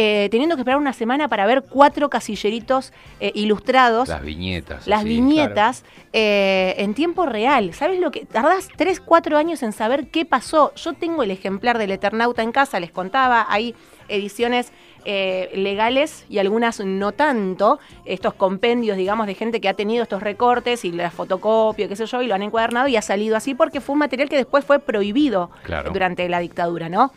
eh, 0.00 0.28
teniendo 0.30 0.54
que 0.54 0.60
esperar 0.60 0.78
una 0.78 0.92
semana 0.92 1.26
para 1.26 1.44
ver 1.44 1.64
cuatro 1.68 2.08
casilleritos 2.08 2.92
eh, 3.18 3.32
ilustrados. 3.34 4.08
Las 4.08 4.22
viñetas. 4.22 4.86
Las 4.86 5.02
sí. 5.02 5.08
viñetas 5.08 5.84
eh, 6.12 6.76
en 6.78 6.94
tiempo 6.94 7.26
real. 7.26 7.74
¿Sabes 7.74 7.98
lo 7.98 8.12
que? 8.12 8.24
Tardás 8.24 8.68
3, 8.76 9.00
4 9.00 9.36
años 9.36 9.60
en 9.64 9.72
saber 9.72 10.06
qué 10.06 10.24
pasó. 10.24 10.72
Yo 10.76 10.92
tengo 10.92 11.24
el 11.24 11.32
ejemplar 11.32 11.78
del 11.78 11.90
Eternauta 11.90 12.44
en 12.44 12.52
casa, 12.52 12.78
les 12.78 12.92
contaba, 12.92 13.46
hay 13.48 13.74
ediciones 14.06 14.72
eh, 15.10 15.48
legales 15.54 16.26
y 16.28 16.36
algunas 16.36 16.80
no 16.80 17.12
tanto. 17.12 17.78
Estos 18.04 18.34
compendios, 18.34 18.98
digamos, 18.98 19.26
de 19.26 19.34
gente 19.34 19.58
que 19.58 19.70
ha 19.70 19.72
tenido 19.72 20.02
estos 20.02 20.22
recortes 20.22 20.84
y 20.84 20.92
las 20.92 21.14
fotocopio, 21.14 21.88
qué 21.88 21.96
sé 21.96 22.04
yo, 22.04 22.20
y 22.20 22.26
lo 22.26 22.34
han 22.34 22.42
encuadernado 22.42 22.88
y 22.88 22.96
ha 22.96 23.00
salido 23.00 23.34
así 23.34 23.54
porque 23.54 23.80
fue 23.80 23.94
un 23.94 24.00
material 24.00 24.28
que 24.28 24.36
después 24.36 24.66
fue 24.66 24.80
prohibido 24.80 25.50
Claro. 25.62 25.92
durante 25.92 26.28
la 26.28 26.40
dictadura, 26.40 26.90
¿no? 26.90 27.10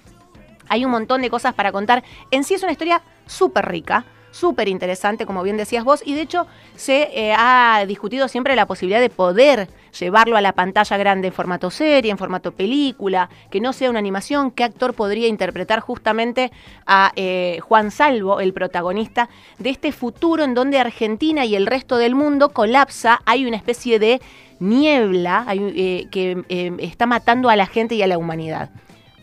Hay 0.70 0.86
un 0.86 0.92
montón 0.92 1.22
de 1.22 1.30
cosas 1.30 1.54
para 1.54 1.74
contar. 1.74 2.02
En 2.32 2.46
sí 2.46 2.54
es 2.54 2.64
una 2.64 2.72
historia 2.72 3.02
súper 3.26 3.66
rica, 3.66 4.06
súper 4.32 4.68
interesante, 4.68 5.26
como 5.26 5.44
bien 5.44 5.58
decías 5.58 5.84
vos, 5.84 6.02
y 6.06 6.16
de 6.16 6.22
hecho 6.22 6.48
se 6.76 7.10
eh, 7.14 7.34
ha 7.38 7.86
discutido 7.88 8.28
siempre 8.28 8.56
la 8.56 8.66
posibilidad 8.66 9.00
de 9.00 9.10
poder 9.10 9.70
llevarlo 9.98 10.38
a 10.38 10.42
la 10.42 10.54
pantalla 10.54 10.98
grande 10.98 11.28
en 11.28 11.34
formato 11.34 11.70
serie, 11.70 12.12
en 12.12 12.18
formato 12.18 12.52
película, 12.54 13.30
que 13.50 13.62
no 13.62 13.74
sea 13.74 13.90
una 13.90 14.00
animación, 14.00 14.52
qué 14.52 14.64
actor 14.64 14.94
podría 14.94 15.28
interpretar 15.28 15.82
justamente 15.82 16.52
a 16.86 17.12
eh, 17.16 17.60
Juan 17.62 17.92
Salvo, 17.92 18.40
el 18.40 18.54
protagonista 18.54 19.30
de 19.60 19.70
este 19.70 19.92
futuro 19.92 20.44
en 20.44 20.54
donde 20.54 20.80
Argentina 20.80 21.46
y 21.46 21.56
el 21.56 21.68
resto 21.68 21.98
del 21.98 22.16
mundo 22.16 22.50
colapsa, 22.50 23.22
hay 23.26 23.46
una 23.46 23.58
especie 23.58 24.00
de 24.00 24.22
niebla 24.60 25.46
eh, 25.50 26.08
que 26.12 26.44
eh, 26.48 26.72
está 26.80 27.06
matando 27.06 27.50
a 27.50 27.56
la 27.56 27.66
gente 27.66 27.96
y 27.96 28.02
a 28.02 28.08
la 28.08 28.18
humanidad. 28.18 28.70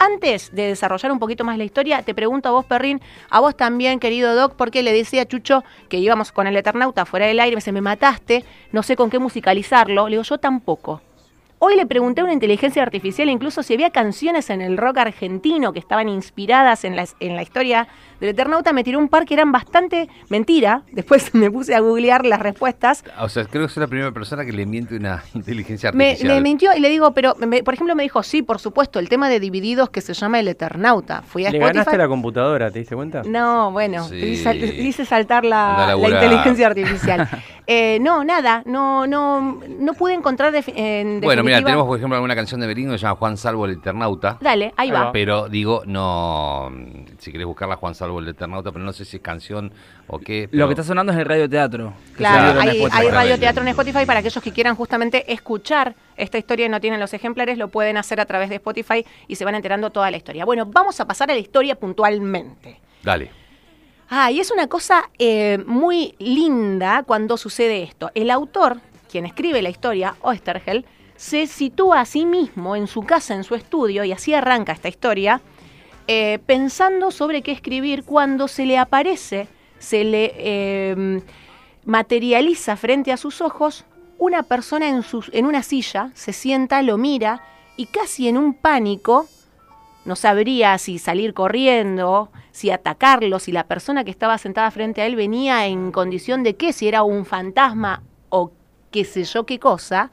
Antes 0.01 0.55
de 0.55 0.69
desarrollar 0.69 1.11
un 1.11 1.19
poquito 1.19 1.45
más 1.45 1.59
la 1.59 1.65
historia, 1.65 2.03
te 2.03 2.15
pregunto 2.15 2.49
a 2.49 2.53
vos, 2.53 2.65
Perrín, 2.65 3.01
a 3.31 3.41
vos 3.41 3.57
también, 3.57 3.99
querido 3.99 4.37
Doc, 4.37 4.55
porque 4.55 4.85
le 4.85 4.93
decía 4.93 5.23
a 5.23 5.27
Chucho 5.27 5.65
que 5.89 5.97
íbamos 5.99 6.31
con 6.31 6.47
el 6.47 6.57
Eternauta 6.57 7.05
fuera 7.05 7.27
del 7.27 7.41
aire, 7.41 7.57
me 7.57 7.61
dice, 7.61 7.73
me 7.73 7.81
mataste, 7.81 8.45
no 8.71 8.85
sé 8.85 8.95
con 8.95 9.11
qué 9.11 9.19
musicalizarlo. 9.19 10.09
Le 10.09 10.13
digo, 10.13 10.23
yo 10.23 10.39
tampoco. 10.39 11.03
Hoy 11.61 11.75
le 11.75 11.87
pregunté 11.87 12.21
a 12.21 12.25
una 12.25 12.33
inteligencia 12.33 12.85
artificial 12.85 13.29
incluso 13.29 13.65
si 13.65 13.75
había 13.75 13.91
canciones 13.91 14.49
en 14.51 14.61
el 14.61 14.77
rock 14.77 14.99
argentino 14.99 15.73
que 15.73 15.81
estaban 15.81 16.09
inspiradas 16.09 16.85
en 16.85 16.95
la, 16.95 17.05
en 17.19 17.35
la 17.35 17.43
historia 17.43 17.89
del 18.21 18.31
Eternauta. 18.31 18.73
Me 18.73 18.85
tiró 18.85 18.99
un 18.99 19.09
par 19.09 19.25
que 19.25 19.35
eran 19.35 19.53
bastante 19.53 20.09
mentira. 20.29 20.83
Después 20.93 21.35
me 21.35 21.51
puse 21.51 21.75
a 21.75 21.81
googlear 21.81 22.25
las 22.27 22.41
respuestas. 22.41 23.05
O 23.21 23.29
sea, 23.29 23.45
creo 23.45 23.67
que 23.67 23.73
soy 23.73 23.81
la 23.83 23.87
primera 23.87 24.13
persona 24.13 24.45
que 24.45 24.53
le 24.53 24.67
miente 24.67 24.97
una 24.97 25.23
inteligencia 25.35 25.93
Me, 25.93 26.11
artificial. 26.11 26.35
le 26.37 26.41
mintió 26.43 26.71
y 26.77 26.81
le 26.81 26.89
digo, 26.89 27.13
pero 27.15 27.35
me- 27.39 27.63
por 27.63 27.75
ejemplo 27.75 27.95
me 27.95 28.03
dijo, 28.03 28.23
sí, 28.23 28.43
por 28.43 28.59
supuesto, 28.59 28.99
el 28.99 29.09
tema 29.09 29.29
de 29.29 29.41
Divididos 29.41 29.91
que 29.91 30.01
se 30.01 30.15
llama 30.15 30.41
El 30.41 30.49
Eternauta. 30.49 31.23
Fui 31.23 31.47
a 31.47 31.51
Le 31.51 31.59
Spotify. 31.59 31.79
ganaste 31.79 31.99
la 31.99 32.09
computadora, 32.09 32.71
¿te 32.71 32.79
diste 32.81 32.95
cuenta? 32.97 33.23
No, 33.25 33.71
bueno, 33.73 34.05
Sí. 34.09 34.19
te 34.21 34.27
hice, 34.83 35.05
saltar 35.05 35.45
la, 35.45 35.95
inteligencia 35.97 36.67
artificial. 36.67 37.29
Eh, 37.71 37.99
no, 38.01 38.25
nada, 38.25 38.63
no, 38.65 39.07
no, 39.07 39.61
no 39.79 39.93
pude 39.93 40.15
encontrar 40.15 40.55
en 40.69 41.21
Bueno, 41.21 41.43
mira, 41.45 41.59
tenemos 41.63 41.87
por 41.87 41.99
ejemplo 41.99 42.17
alguna 42.17 42.35
canción 42.35 42.63
de 42.63 42.67
Merino 42.67 42.93
que 42.93 42.97
se 42.99 43.03
llama 43.03 43.17
Juan 43.17 43.37
Salvo 43.37 43.67
el 43.67 43.73
Eternauta. 43.73 44.39
Dale, 44.41 44.73
ahí 44.79 44.91
va. 44.91 45.13
Pero 45.13 45.51
digo, 45.51 45.83
no. 45.85 46.73
Si 47.19 47.31
querés 47.31 47.47
buscarla, 47.47 47.77
Juan 47.77 47.95
Salvo 47.95 48.08
el 48.19 48.29
Eternauta, 48.29 48.73
pero 48.73 48.85
no 48.85 48.93
sé 48.93 49.05
si 49.05 49.17
es 49.19 49.23
canción 49.23 49.73
o 50.07 50.19
qué. 50.19 50.49
pero- 50.51 50.63
Lo 50.63 50.69
que 50.69 50.73
está 50.73 50.85
sonando 50.85 51.13
es 51.13 51.19
el 51.19 51.25
radioteatro. 51.25 51.93
Claro, 52.17 52.53
Claro, 52.55 52.61
hay, 52.61 52.69
Spotify. 52.79 52.97
hay 53.03 53.11
radioteatro 53.11 53.63
en 53.63 53.69
Spotify 53.69 54.07
para 54.07 54.21
aquellos 54.21 54.43
que 54.43 54.53
quieran 54.53 54.75
justamente 54.77 55.33
escuchar 55.33 55.95
esta 56.17 56.39
historia 56.39 56.67
y 56.67 56.69
no 56.69 56.81
tienen 56.81 56.99
los 57.01 57.13
ejemplares, 57.15 57.59
lo 57.59 57.69
pueden 57.69 57.97
hacer 57.97 58.21
a 58.21 58.25
través 58.27 58.49
de 58.49 58.57
Spotify 58.57 59.05
y 59.27 59.37
se 59.37 59.45
van 59.45 59.55
enterando 59.55 59.91
toda 59.91 60.11
la 60.11 60.17
historia. 60.17 60.45
Bueno, 60.45 60.67
vamos 60.67 60.99
a 61.01 61.07
pasar 61.07 61.31
a 61.31 61.35
la 61.35 61.41
historia 61.41 61.75
puntualmente. 61.77 62.81
Dale. 63.03 63.31
Ah, 64.11 64.31
y 64.31 64.41
es 64.41 64.51
una 64.51 64.69
cosa 64.69 65.11
eh, 65.19 65.59
muy 65.67 66.15
linda 66.19 67.03
cuando 67.07 67.37
sucede 67.37 67.83
esto. 67.83 68.11
El 68.15 68.31
autor, 68.31 68.79
quien 69.11 69.27
escribe 69.27 69.61
la 69.61 69.69
historia, 69.69 70.15
Oesterheld, 70.23 70.87
se 71.15 71.47
sitúa 71.47 72.01
a 72.01 72.05
sí 72.07 72.25
mismo 72.25 72.75
en 72.77 72.87
su 72.87 73.03
casa, 73.03 73.35
en 73.35 73.45
su 73.45 73.55
estudio, 73.55 74.05
y 74.05 74.13
así 74.13 74.33
arranca 74.35 74.73
esta 74.73 74.89
historia, 74.89 75.41
eh, 76.09 76.39
pensando 76.45 77.11
sobre 77.11 77.43
qué 77.43 77.53
escribir 77.53 78.03
cuando 78.05 78.49
se 78.49 78.67
le 78.67 78.79
aparece, 78.79 79.47
se 79.79 80.03
le 80.05 80.33
eh, 80.37 81.23
materializa 81.85 82.77
frente 82.77 83.13
a 83.13 83.17
sus 83.17 83.41
ojos 83.41 83.85
una 84.19 84.43
persona 84.43 84.89
en, 84.89 85.03
sus- 85.03 85.31
en 85.33 85.47
una 85.47 85.63
silla, 85.63 86.11
se 86.15 86.33
sienta, 86.33 86.83
lo 86.83 86.99
mira 86.99 87.43
y 87.77 87.87
casi 87.87 88.27
en 88.27 88.37
un 88.37 88.55
pánico 88.55 89.27
no 90.05 90.17
sabría 90.17 90.77
si 90.79 90.99
salir 90.99 91.35
corriendo, 91.35 92.31
si 92.51 92.71
atacarlo, 92.71 93.39
si 93.39 93.53
la 93.53 93.65
persona 93.65 94.05
que 94.05 94.11
estaba 94.11 94.39
sentada 94.39 94.71
frente 94.71 95.03
a 95.03 95.07
él 95.07 95.15
venía 95.15 95.67
en 95.67 95.93
condición 95.93 96.43
de 96.43 96.57
qué, 96.57 96.73
si 96.73 96.89
era 96.89 97.03
un 97.03 97.27
fantasma 97.27 98.03
o 98.31 98.51
qué 98.91 99.05
sé 99.05 99.25
yo 99.25 99.45
qué 99.45 99.59
cosa, 99.59 100.11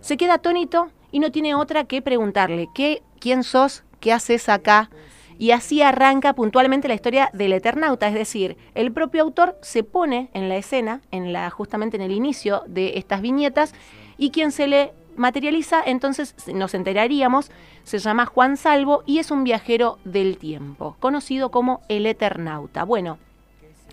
se 0.00 0.16
queda 0.16 0.34
atónito 0.34 0.88
y 1.12 1.20
no 1.20 1.30
tiene 1.30 1.54
otra 1.54 1.84
que 1.84 2.02
preguntarle, 2.02 2.68
¿qué, 2.74 3.02
¿quién 3.20 3.44
sos? 3.44 3.84
¿Qué 4.00 4.12
haces 4.12 4.48
acá? 4.48 4.90
Y 5.38 5.50
así 5.50 5.82
arranca 5.82 6.32
puntualmente 6.34 6.88
la 6.88 6.94
historia 6.94 7.30
del 7.32 7.52
Eternauta, 7.52 8.08
es 8.08 8.14
decir, 8.14 8.56
el 8.74 8.92
propio 8.92 9.22
autor 9.22 9.58
se 9.62 9.82
pone 9.82 10.30
en 10.32 10.48
la 10.48 10.56
escena, 10.56 11.00
en 11.10 11.32
la, 11.32 11.50
justamente 11.50 11.96
en 11.96 12.02
el 12.02 12.12
inicio 12.12 12.62
de 12.66 12.98
estas 12.98 13.20
viñetas, 13.20 13.74
y 14.16 14.30
quien 14.30 14.52
se 14.52 14.66
le 14.66 14.92
materializa, 15.16 15.82
entonces 15.84 16.34
nos 16.52 16.74
enteraríamos, 16.74 17.50
se 17.84 17.98
llama 17.98 18.26
Juan 18.26 18.56
Salvo 18.56 19.02
y 19.06 19.18
es 19.18 19.30
un 19.30 19.44
viajero 19.44 19.98
del 20.04 20.38
tiempo, 20.38 20.96
conocido 21.00 21.50
como 21.50 21.80
el 21.88 22.06
Eternauta. 22.06 22.84
Bueno, 22.84 23.18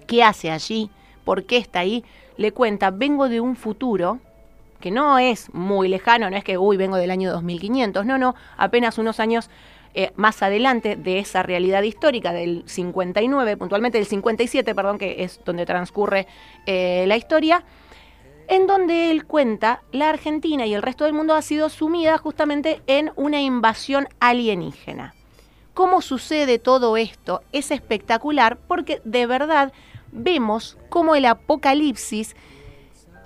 ¿qué 0.07 0.23
hace 0.23 0.51
allí? 0.51 0.89
¿Por 1.23 1.45
qué 1.45 1.57
está 1.57 1.79
ahí? 1.79 2.03
Le 2.37 2.51
cuenta, 2.51 2.91
vengo 2.91 3.29
de 3.29 3.41
un 3.41 3.55
futuro 3.55 4.19
que 4.79 4.91
no 4.91 5.19
es 5.19 5.53
muy 5.53 5.87
lejano, 5.87 6.29
no 6.29 6.35
es 6.35 6.43
que, 6.43 6.57
uy, 6.57 6.75
vengo 6.75 6.97
del 6.97 7.11
año 7.11 7.31
2500, 7.31 8.05
no, 8.05 8.17
no, 8.17 8.35
apenas 8.57 8.97
unos 8.97 9.19
años 9.19 9.49
eh, 9.93 10.11
más 10.15 10.41
adelante 10.41 10.95
de 10.95 11.19
esa 11.19 11.43
realidad 11.43 11.83
histórica 11.83 12.31
del 12.33 12.63
59, 12.65 13.57
puntualmente 13.57 13.97
del 13.97 14.07
57, 14.07 14.73
perdón, 14.73 14.97
que 14.97 15.23
es 15.23 15.41
donde 15.43 15.65
transcurre 15.65 16.27
eh, 16.65 17.05
la 17.07 17.17
historia, 17.17 17.63
en 18.47 18.67
donde 18.67 19.11
él 19.11 19.25
cuenta 19.25 19.83
la 19.91 20.09
Argentina 20.09 20.65
y 20.65 20.73
el 20.73 20.81
resto 20.81 21.05
del 21.05 21.13
mundo 21.13 21.35
ha 21.35 21.41
sido 21.41 21.69
sumida 21.69 22.17
justamente 22.17 22.81
en 22.87 23.11
una 23.15 23.41
invasión 23.41 24.07
alienígena. 24.19 25.13
¿Cómo 25.73 26.01
sucede 26.01 26.59
todo 26.59 26.97
esto? 26.97 27.41
Es 27.53 27.71
espectacular 27.71 28.57
porque 28.67 29.01
de 29.05 29.25
verdad 29.25 29.71
vemos 30.11 30.77
cómo 30.89 31.15
el 31.15 31.25
apocalipsis 31.25 32.35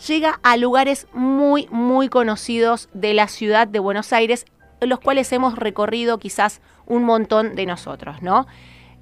llega 0.07 0.39
a 0.43 0.57
lugares 0.57 1.07
muy, 1.13 1.67
muy 1.71 2.09
conocidos 2.09 2.89
de 2.93 3.13
la 3.13 3.27
ciudad 3.27 3.67
de 3.67 3.79
Buenos 3.79 4.13
Aires, 4.13 4.45
los 4.81 4.99
cuales 4.99 5.31
hemos 5.31 5.55
recorrido 5.57 6.17
quizás 6.19 6.61
un 6.85 7.03
montón 7.03 7.55
de 7.55 7.65
nosotros, 7.65 8.21
¿no? 8.21 8.45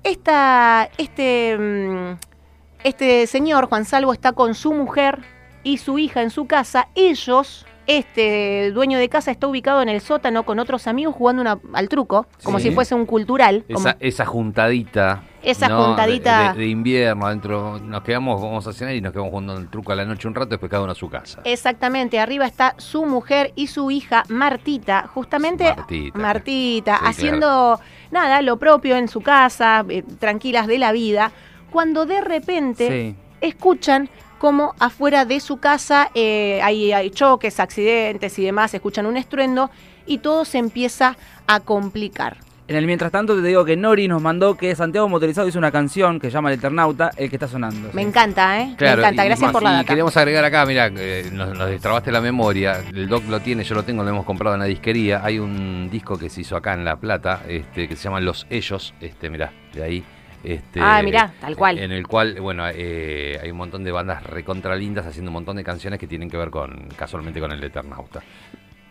Esta, 0.04 0.90
este, 0.98 1.58
mm, 1.58 2.18
este 2.84 3.28
señor, 3.28 3.68
Juan 3.68 3.86
Salvo, 3.86 4.14
está 4.14 4.34
con 4.34 4.54
su 4.56 4.74
mujer 4.74 5.20
y 5.64 5.78
su 5.78 5.98
hija 6.00 6.22
en 6.22 6.30
su 6.30 6.46
casa. 6.46 6.90
Ellos, 6.96 7.66
este 7.88 8.72
dueño 8.72 8.98
de 8.98 9.08
casa, 9.10 9.32
está 9.32 9.48
ubicado 9.48 9.82
en 9.82 9.90
el 9.90 10.02
sótano 10.02 10.44
con 10.44 10.60
otros 10.60 10.88
amigos 10.88 11.16
jugando 11.16 11.42
una- 11.42 11.60
al 11.74 11.88
truco, 11.90 12.28
como 12.44 12.60
Sí. 12.60 12.70
si 12.70 12.76
fuese 12.76 12.96
un 12.96 13.06
cultural. 13.06 13.64
como- 13.74 13.88
esa 14.00 14.26
juntadita. 14.26 15.24
Esa 15.44 15.68
¿no? 15.68 15.86
juntadita. 15.86 16.54
De, 16.54 16.60
de 16.60 16.68
invierno, 16.68 17.26
adentro. 17.28 17.80
Nos 17.80 18.02
quedamos, 18.04 18.42
vamos 18.42 18.66
a 18.66 18.74
cenar 18.74 18.96
y 18.96 19.02
nos 19.02 19.12
quedamos 19.12 19.30
jugando 19.32 19.58
el 19.58 19.70
truco 19.70 19.92
a 19.92 19.96
la 19.96 20.06
noche 20.06 20.28
un 20.28 20.36
rato, 20.36 20.48
después 20.52 20.70
cada 20.70 20.84
uno 20.84 20.94
a 20.94 20.96
su 20.96 21.10
casa. 21.10 21.42
Exactamente, 21.44 22.20
arriba 22.20 22.46
está 22.46 22.76
su 22.78 23.06
mujer 23.06 23.52
y 23.56 23.68
su 23.68 23.92
hija 23.92 24.24
Martita, 24.30 25.08
justamente 25.14 25.74
Martita. 25.76 26.18
Martita, 26.18 26.98
Sí, 27.00 27.04
haciendo 27.08 27.80
nada, 28.12 28.42
lo 28.42 28.58
propio 28.58 28.96
en 28.96 29.08
su 29.08 29.22
casa, 29.22 29.86
eh, 29.90 30.04
tranquilas 30.20 30.66
de 30.68 30.78
la 30.78 30.92
vida, 30.92 31.32
cuando 31.72 32.06
de 32.06 32.22
repente 32.22 32.88
Sí. 32.88 33.16
escuchan 33.42 34.10
como 34.40 34.76
afuera 34.80 35.26
de 35.26 35.40
su 35.40 35.58
casa 35.58 36.10
eh, 36.16 36.60
hay, 36.64 36.92
hay 36.92 37.10
choques, 37.10 37.60
accidentes 37.60 38.38
y 38.40 38.44
demás, 38.44 38.74
escuchan 38.74 39.06
un 39.06 39.18
estruendo 39.18 39.70
y 40.06 40.18
todo 40.20 40.46
se 40.46 40.58
empieza 40.58 41.16
a 41.48 41.60
complicar. 41.62 42.38
En 42.66 42.78
el 42.78 42.86
mientras 42.86 43.12
tanto 43.12 43.36
te 43.36 43.42
digo 43.46 43.66
que 43.66 43.76
Nori 43.76 44.08
nos 44.08 44.22
mandó 44.22 44.56
que 44.56 44.74
Santiago 44.74 45.10
Motorizado 45.10 45.46
hizo 45.50 45.60
una 45.60 45.70
canción 45.72 46.18
que 46.18 46.28
se 46.28 46.34
llama 46.34 46.50
El 46.52 46.60
Eternauta, 46.60 47.12
el 47.18 47.30
que 47.30 47.36
está 47.36 47.48
sonando. 47.48 47.90
Me 47.92 48.02
encanta, 48.02 48.62
¿eh? 48.62 48.74
Claro, 48.78 49.02
Me 49.02 49.08
encanta, 49.08 49.26
y- 49.26 49.28
gracias 49.28 49.50
y- 49.50 49.54
por 49.54 49.64
la 49.64 49.70
y 49.70 49.74
data. 49.74 49.86
queremos 49.88 50.16
agregar 50.16 50.46
acá, 50.46 50.66
mira, 50.66 50.90
eh, 50.96 51.30
nos, 51.34 51.58
nos 51.58 51.70
destrabaste 51.70 52.10
la 52.10 52.22
memoria. 52.22 52.82
El 52.94 53.10
doc 53.10 53.26
lo 53.28 53.42
tiene, 53.42 53.66
yo 53.66 53.76
lo 53.76 53.84
tengo, 53.84 54.02
lo 54.04 54.10
hemos 54.10 54.26
comprado 54.26 54.56
en 54.56 54.62
la 54.62 54.66
disquería. 54.68 55.20
Hay 55.26 55.40
un 55.40 55.90
disco 55.92 56.18
que 56.18 56.30
se 56.30 56.40
hizo 56.42 56.56
acá 56.56 56.74
en 56.74 56.86
La 56.86 56.96
Plata, 56.96 57.42
este, 57.50 57.90
que 57.90 57.98
se 57.98 58.04
llama 58.04 58.22
Los 58.22 58.48
Ellos. 58.50 58.94
Este, 59.02 59.30
mirá, 59.30 59.52
de 59.74 59.84
ahí. 59.84 60.04
Este, 60.42 60.80
Ah, 60.82 61.02
mirá, 61.04 61.34
tal 61.42 61.58
cual. 61.58 61.80
En 61.80 61.92
el 61.92 62.08
cual, 62.08 62.40
bueno, 62.40 62.64
eh, 62.74 63.40
hay 63.44 63.52
un 63.52 63.58
montón 63.58 63.84
de 63.84 63.92
bandas 63.92 64.24
recontra 64.24 64.76
lindas 64.78 65.06
haciendo 65.06 65.32
un 65.32 65.34
montón 65.34 65.58
de 65.58 65.64
canciones 65.66 66.00
que 66.00 66.08
tienen 66.08 66.30
que 66.30 66.38
ver 66.38 66.50
con, 66.50 66.88
casualmente, 66.96 67.42
con 67.42 67.52
el 67.52 67.62
Eternauta. 67.64 68.22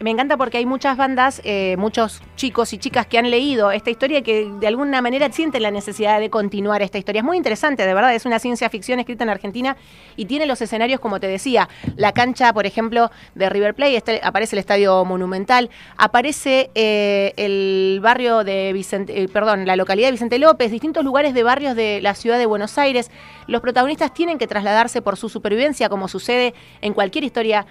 Me 0.02 0.10
encanta 0.10 0.36
porque 0.36 0.58
hay 0.58 0.66
muchas 0.66 0.96
bandas, 0.96 1.40
eh, 1.44 1.76
muchos 1.78 2.22
chicos 2.34 2.72
y 2.72 2.78
chicas 2.78 3.06
que 3.06 3.18
han 3.18 3.30
leído 3.30 3.70
esta 3.70 3.90
historia 3.90 4.18
y 4.18 4.22
que 4.22 4.50
de 4.58 4.66
alguna 4.66 5.00
manera 5.00 5.30
sienten 5.30 5.62
la 5.62 5.70
necesidad 5.70 6.18
de 6.18 6.28
continuar 6.28 6.82
esta 6.82 6.98
historia. 6.98 7.20
Es 7.20 7.24
muy 7.24 7.36
interesante, 7.36 7.86
de 7.86 7.94
verdad, 7.94 8.12
es 8.12 8.26
una 8.26 8.40
ciencia 8.40 8.68
ficción 8.68 8.98
escrita 8.98 9.22
en 9.22 9.30
Argentina 9.30 9.76
y 10.16 10.24
tiene 10.24 10.46
los 10.46 10.60
escenarios, 10.60 10.98
como 10.98 11.20
te 11.20 11.28
decía, 11.28 11.68
la 11.94 12.10
cancha, 12.12 12.52
por 12.52 12.66
ejemplo, 12.66 13.12
de 13.36 13.48
River 13.48 13.74
Plate, 13.74 13.96
este- 13.96 14.20
aparece 14.24 14.56
el 14.56 14.60
Estadio 14.60 15.04
Monumental, 15.04 15.70
aparece 15.96 16.70
eh, 16.74 17.32
el 17.36 18.00
barrio 18.02 18.42
de 18.42 18.72
Vicente, 18.72 19.22
eh, 19.22 19.28
perdón, 19.28 19.66
la 19.66 19.76
localidad 19.76 20.08
de 20.08 20.12
Vicente 20.12 20.38
López, 20.40 20.72
distintos 20.72 21.04
lugares 21.04 21.32
de 21.32 21.44
barrios 21.44 21.76
de 21.76 22.00
la 22.00 22.14
ciudad 22.14 22.38
de 22.38 22.46
Buenos 22.46 22.76
Aires. 22.76 23.10
Los 23.46 23.60
protagonistas 23.60 24.12
tienen 24.12 24.38
que 24.38 24.48
trasladarse 24.48 25.00
por 25.00 25.16
su 25.16 25.28
supervivencia, 25.28 25.88
como 25.88 26.08
sucede 26.08 26.54
en 26.80 26.92
cualquier 26.92 27.22
historia 27.24 27.66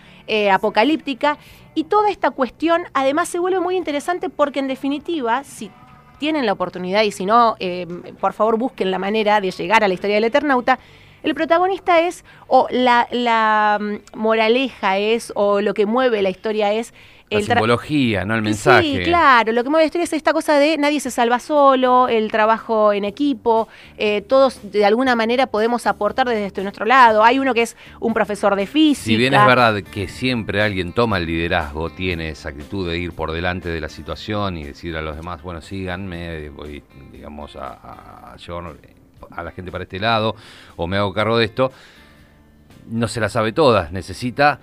apocalíptica. 0.52 1.38
Y 1.74 1.86
toda 1.86 2.10
esta 2.10 2.32
cuestión 2.32 2.84
además 2.94 3.30
se 3.30 3.40
vuelve 3.40 3.60
muy 3.60 3.78
interesante 3.78 4.30
porque 4.30 4.60
en 4.60 4.68
definitiva, 4.68 5.44
si 5.44 5.72
tienen 6.20 6.46
la 6.46 6.54
oportunidad 6.54 7.04
y 7.04 7.12
si 7.12 7.26
no, 7.26 7.56
eh, 7.60 7.88
por 8.20 8.34
favor 8.34 8.58
busquen 8.58 8.92
la 8.92 9.00
manera 9.00 9.42
de 9.42 9.52
llegar 9.52 9.84
a 9.84 9.88
la 9.88 9.94
historia 9.94 10.16
del 10.16 10.26
Eternauta, 10.26 10.80
el 11.24 11.36
protagonista 11.36 12.00
es, 12.00 12.26
o 12.48 12.68
la, 12.72 13.08
la, 13.12 13.78
mm, 13.80 14.18
moraleja 14.18 14.98
es, 14.98 15.32
o 15.36 15.62
lo 15.62 15.74
que 15.74 15.86
mueve 15.86 16.22
la 16.22 16.30
historia 16.30 16.74
es, 16.74 16.94
La 17.40 17.42
simbología, 17.56 18.26
no 18.26 18.36
el 18.36 18.42
mensaje. 18.42 18.98
Sí, 18.98 19.04
claro. 19.04 19.52
Lo 19.54 19.64
que 19.64 19.70
mueve 19.70 19.84
la 19.84 19.88
historia 19.88 20.04
es 20.04 20.14
esta 20.14 20.34
cosa 20.34 20.60
de 20.60 20.78
nadie 20.78 21.00
se 21.00 21.12
salva 21.12 21.40
solo, 21.40 22.08
el 22.10 22.30
trabajo 22.32 22.92
en 22.94 23.06
equipo, 23.06 23.68
eh, 23.98 24.22
todos 24.22 24.60
de 24.72 24.86
alguna 24.86 25.16
manera 25.16 25.48
podemos 25.48 25.88
aportar 25.88 26.28
desde 26.28 26.62
nuestro 26.64 26.86
lado. 26.86 27.24
Hay 27.24 27.40
uno 27.40 27.54
que 27.54 27.62
es 27.62 27.78
un 28.00 28.14
profesor 28.14 28.56
de 28.56 28.68
física. 28.68 29.06
Si 29.06 29.16
bien 29.16 29.34
es 29.34 29.46
verdad 29.46 29.82
que 29.82 30.08
siempre 30.08 30.62
alguien 30.62 30.92
toma 30.94 31.18
el 31.20 31.26
liderazgo, 31.26 31.90
tiene 31.90 32.30
esa 32.30 32.50
actitud 32.50 32.90
de 32.90 32.98
ir 32.98 33.14
por 33.14 33.32
delante 33.32 33.70
de 33.70 33.80
la 33.80 33.90
situación 33.90 34.58
y 34.58 34.64
decir 34.66 34.96
a 34.98 35.02
los 35.02 35.16
demás, 35.16 35.42
bueno, 35.42 35.62
síganme, 35.62 36.50
voy, 36.50 36.84
digamos, 37.12 37.56
a, 37.56 37.68
a- 37.68 38.34
a 38.34 38.38
llevar 38.38 38.76
a 39.32 39.44
la 39.44 39.52
gente 39.52 39.72
para 39.72 39.84
este 39.86 40.00
lado, 40.00 40.36
o 40.76 40.88
me 40.88 40.98
hago 40.98 41.14
cargo 41.14 41.38
de 41.38 41.46
esto, 41.46 41.72
no 42.88 43.08
se 43.08 43.20
la 43.22 43.30
sabe 43.30 43.54
todas, 43.54 43.92
necesita 43.92 44.60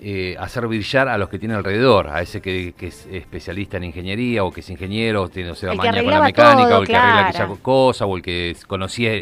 eh, 0.00 0.36
hacer 0.38 0.66
brillar 0.66 1.08
a 1.08 1.18
los 1.18 1.28
que 1.28 1.38
tiene 1.38 1.54
alrededor, 1.54 2.08
a 2.08 2.20
ese 2.20 2.40
que, 2.40 2.74
que 2.76 2.88
es 2.88 3.06
especialista 3.06 3.76
en 3.76 3.84
ingeniería, 3.84 4.44
o 4.44 4.50
que 4.50 4.60
es 4.60 4.70
ingeniero, 4.70 5.22
o 5.22 5.28
tiene, 5.28 5.50
o 5.50 5.54
sea, 5.54 5.74
maña 5.74 6.02
con 6.02 6.10
la 6.10 6.20
mecánica, 6.22 6.68
todo, 6.68 6.78
o 6.78 6.82
el 6.82 6.88
que 6.88 6.96
arregla 6.96 7.28
aquella 7.28 7.48
cosa, 7.62 8.06
o 8.06 8.16
el 8.16 8.22
que 8.22 8.56
conocía, 8.66 9.12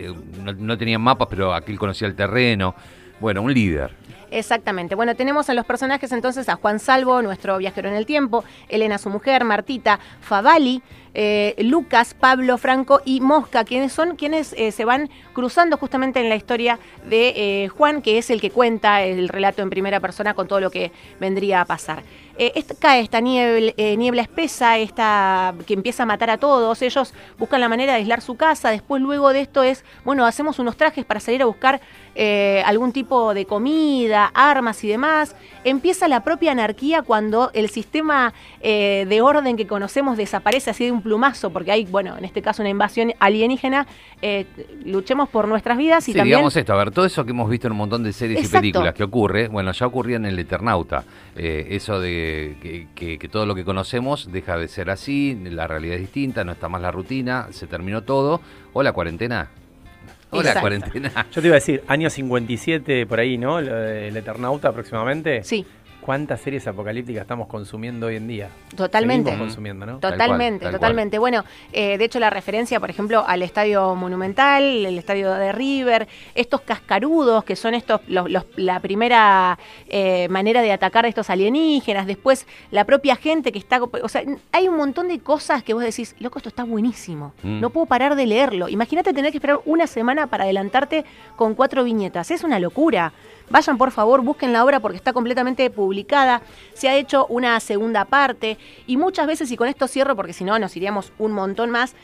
no, 0.42 0.52
no 0.52 0.78
tenía 0.78 0.98
mapas, 0.98 1.28
pero 1.28 1.54
aquel 1.54 1.78
conocía 1.78 2.08
el 2.08 2.14
terreno. 2.14 2.74
Bueno, 3.20 3.42
un 3.42 3.54
líder. 3.54 3.92
Exactamente. 4.30 4.96
Bueno, 4.96 5.14
tenemos 5.14 5.48
a 5.48 5.54
los 5.54 5.64
personajes 5.64 6.10
entonces 6.10 6.48
a 6.48 6.56
Juan 6.56 6.80
Salvo, 6.80 7.22
nuestro 7.22 7.56
viajero 7.58 7.88
en 7.88 7.94
el 7.94 8.04
tiempo, 8.04 8.44
Elena 8.68 8.98
su 8.98 9.08
mujer, 9.08 9.44
Martita, 9.44 10.00
Favali, 10.20 10.82
eh, 11.14 11.54
Lucas, 11.58 12.12
Pablo 12.14 12.58
Franco 12.58 13.00
y 13.04 13.20
Mosca, 13.20 13.64
quienes 13.64 13.92
son 13.92 14.16
quienes 14.16 14.52
eh, 14.54 14.72
se 14.72 14.84
van 14.84 15.08
cruzando 15.32 15.76
justamente 15.76 16.20
en 16.20 16.28
la 16.28 16.36
historia 16.36 16.78
de 17.08 17.32
eh, 17.64 17.68
Juan, 17.68 18.02
que 18.02 18.18
es 18.18 18.30
el 18.30 18.40
que 18.40 18.50
cuenta 18.50 19.02
el 19.02 19.28
relato 19.28 19.62
en 19.62 19.70
primera 19.70 20.00
persona 20.00 20.34
con 20.34 20.48
todo 20.48 20.60
lo 20.60 20.70
que 20.70 20.92
vendría 21.20 21.60
a 21.60 21.64
pasar. 21.64 22.02
Esta- 22.36 22.74
cae 22.74 23.00
esta 23.00 23.20
niebla, 23.20 24.22
espesa, 24.22 24.76
esta 24.78 25.54
que 25.68 25.74
empieza 25.74 26.02
a 26.02 26.06
matar 26.06 26.30
a 26.30 26.38
todos. 26.38 26.82
Ellos 26.82 27.14
buscan 27.38 27.60
la 27.60 27.68
manera 27.68 27.92
de 27.92 27.98
aislar 27.98 28.20
su 28.22 28.34
casa. 28.36 28.70
Después, 28.70 29.00
luego 29.00 29.32
de 29.32 29.40
esto, 29.42 29.62
es 29.62 29.84
bueno, 30.04 30.26
hacemos 30.26 30.58
unos 30.58 30.76
trajes 30.76 31.04
para 31.04 31.20
salir 31.20 31.42
a 31.42 31.44
buscar 31.44 31.80
algún 32.66 32.92
tipo 32.92 33.34
de 33.34 33.44
comida, 33.46 34.32
armas 34.34 34.82
y 34.82 34.88
demás. 34.88 35.36
Empieza 35.62 36.08
la 36.08 36.24
propia 36.24 36.50
anarquía 36.50 37.02
cuando 37.02 37.52
el 37.54 37.68
sistema 37.70 38.34
de 38.60 39.20
orden 39.22 39.56
que 39.56 39.68
conocemos 39.68 40.16
desaparece 40.16 40.70
así 40.70 40.86
de 40.86 40.92
un 40.92 41.02
plumazo, 41.04 41.50
porque 41.50 41.70
hay, 41.70 41.84
bueno, 41.84 42.18
en 42.18 42.24
este 42.24 42.42
caso 42.42 42.62
una 42.62 42.70
invasión 42.70 43.12
alienígena. 43.20 43.86
Eh, 44.22 44.46
luchemos 44.84 45.28
por 45.28 45.46
nuestras 45.46 45.78
vidas 45.78 46.08
y 46.08 46.12
Sí, 46.12 46.18
también. 46.18 46.38
digamos 46.38 46.56
esto, 46.56 46.72
a 46.72 46.76
ver, 46.76 46.90
todo 46.90 47.04
eso 47.04 47.24
que 47.24 47.30
hemos 47.30 47.48
visto 47.48 47.68
en 47.68 47.72
un 47.72 47.78
montón 47.78 48.02
de 48.02 48.12
series 48.12 48.40
Exacto. 48.40 48.56
y 48.66 48.72
películas 48.72 48.94
que 48.94 49.04
ocurre, 49.04 49.46
bueno, 49.46 49.70
ya 49.70 49.86
ocurría 49.86 50.16
en 50.16 50.24
el 50.26 50.36
Eternauta. 50.38 51.04
Eh, 51.36 51.68
eso 51.70 52.00
de 52.00 52.56
que, 52.60 52.88
que- 52.96 53.18
que 53.18 53.28
todo 53.28 53.46
lo 53.46 53.54
que 53.54 53.64
conocemos 53.64 54.32
deja 54.32 54.56
de 54.58 54.66
ser 54.66 54.90
así, 54.90 55.38
la 55.44 55.68
realidad 55.68 55.94
es 55.96 56.00
distinta, 56.00 56.42
no 56.42 56.52
está 56.52 56.68
más 56.68 56.82
la 56.82 56.90
rutina, 56.90 57.46
se 57.50 57.66
terminó 57.68 58.02
todo. 58.02 58.40
O 58.72 58.82
la 58.82 58.92
cuarentena. 58.92 59.50
O 60.30 60.36
la 60.38 60.48
Exacto. 60.48 60.60
cuarentena. 60.62 61.26
Yo 61.30 61.40
te 61.40 61.46
iba 61.46 61.54
a 61.54 61.60
decir, 61.60 61.84
año 61.86 62.10
57 62.10 63.06
por 63.06 63.20
ahí, 63.20 63.38
¿no? 63.38 63.60
Lo 63.60 63.72
de- 63.74 64.08
El 64.08 64.16
Eternauta 64.16 64.68
aproximadamente. 64.70 65.44
Sí, 65.44 65.64
¿Cuántas 66.04 66.40
series 66.42 66.66
apocalípticas 66.66 67.22
estamos 67.22 67.48
consumiendo 67.48 68.08
hoy 68.08 68.16
en 68.16 68.28
día? 68.28 68.48
totalmente. 68.76 69.30
Seguimos 69.30 69.48
consumiendo, 69.48 69.86
¿no? 69.86 69.98
Tal 70.00 70.12
Totalmente, 70.12 70.58
cual, 70.64 70.72
tal 70.72 70.80
totalmente. 70.80 71.18
Bueno, 71.18 71.44
eh, 71.72 71.96
de 71.96 72.04
hecho 72.04 72.18
la 72.20 72.28
referencia, 72.28 72.78
por 72.78 72.90
ejemplo, 72.90 73.24
al 73.26 73.40
estadio 73.42 73.94
monumental, 73.94 74.62
el 74.84 74.98
estadio 74.98 75.32
de 75.32 75.52
River, 75.52 76.06
estos 76.34 76.60
cascarudos 76.60 77.44
que 77.44 77.56
son 77.56 77.72
estos 77.74 78.02
los, 78.06 78.28
los- 78.30 78.44
la 78.56 78.80
primera 78.80 79.58
eh, 79.88 80.28
manera 80.28 80.60
de 80.60 80.72
atacar 80.72 81.06
a 81.06 81.08
estos 81.08 81.30
alienígenas, 81.30 82.06
después 82.06 82.46
la 82.70 82.84
propia 82.84 83.16
gente 83.16 83.50
que 83.50 83.58
está, 83.58 83.82
o 83.82 84.08
sea, 84.08 84.22
hay 84.52 84.68
un 84.68 84.76
montón 84.76 85.08
de 85.08 85.20
cosas 85.20 85.62
que 85.62 85.72
vos 85.72 85.82
decís, 85.82 86.14
loco, 86.18 86.38
esto 86.38 86.50
está 86.50 86.64
buenísimo, 86.64 87.32
Mm. 87.42 87.60
no 87.60 87.70
puedo 87.70 87.86
parar 87.86 88.14
de 88.14 88.26
leerlo. 88.26 88.68
Imagínate 88.68 89.14
tener 89.14 89.30
que 89.30 89.38
esperar 89.38 89.60
una 89.64 89.86
semana 89.86 90.26
para 90.26 90.44
adelantarte 90.44 91.04
con 91.36 91.54
cuatro 91.54 91.82
viñetas, 91.82 92.30
es 92.30 92.44
una 92.44 92.58
locura. 92.58 93.12
Vayan 93.50 93.78
por 93.78 93.90
favor, 93.90 94.22
busquen 94.22 94.52
la 94.52 94.64
obra 94.64 94.80
porque 94.80 94.96
está 94.96 95.12
completamente 95.12 95.68
publicada. 95.70 96.42
Se 96.72 96.88
ha 96.88 96.96
hecho 96.96 97.26
una 97.26 97.58
segunda 97.60 98.04
parte 98.04 98.58
y 98.86 98.96
muchas 98.96 99.26
veces, 99.26 99.50
y 99.50 99.56
con 99.56 99.68
esto 99.68 99.86
cierro 99.86 100.16
porque 100.16 100.32
si 100.32 100.44
no 100.44 100.58
nos 100.58 100.76
iríamos 100.76 101.12
un 101.18 101.32
montón 101.32 101.70
más, 101.70 101.94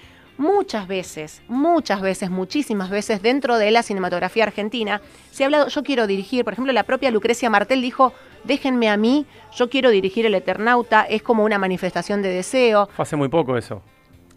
muchas 0.40 0.88
veces, 0.88 1.42
muchas 1.48 2.00
veces, 2.00 2.30
muchísimas 2.30 2.88
veces 2.88 3.20
dentro 3.20 3.58
de 3.58 3.70
la 3.70 3.82
cinematografía 3.82 4.44
argentina 4.44 5.02
se 5.30 5.44
ha 5.44 5.46
hablado, 5.46 5.68
yo 5.68 5.82
quiero 5.82 6.06
dirigir, 6.06 6.44
por 6.44 6.54
ejemplo, 6.54 6.72
la 6.72 6.84
propia 6.84 7.10
Lucrecia 7.10 7.50
Martel 7.50 7.82
dijo, 7.82 8.14
déjenme 8.44 8.88
a 8.88 8.96
mí, 8.96 9.26
yo 9.54 9.68
quiero 9.68 9.90
dirigir 9.90 10.24
El 10.26 10.34
Eternauta, 10.34 11.02
es 11.02 11.22
como 11.22 11.44
una 11.44 11.58
manifestación 11.58 12.22
de 12.22 12.30
deseo. 12.30 12.88
Fue 12.96 13.02
hace 13.02 13.16
muy 13.16 13.28
poco 13.28 13.56
eso. 13.56 13.82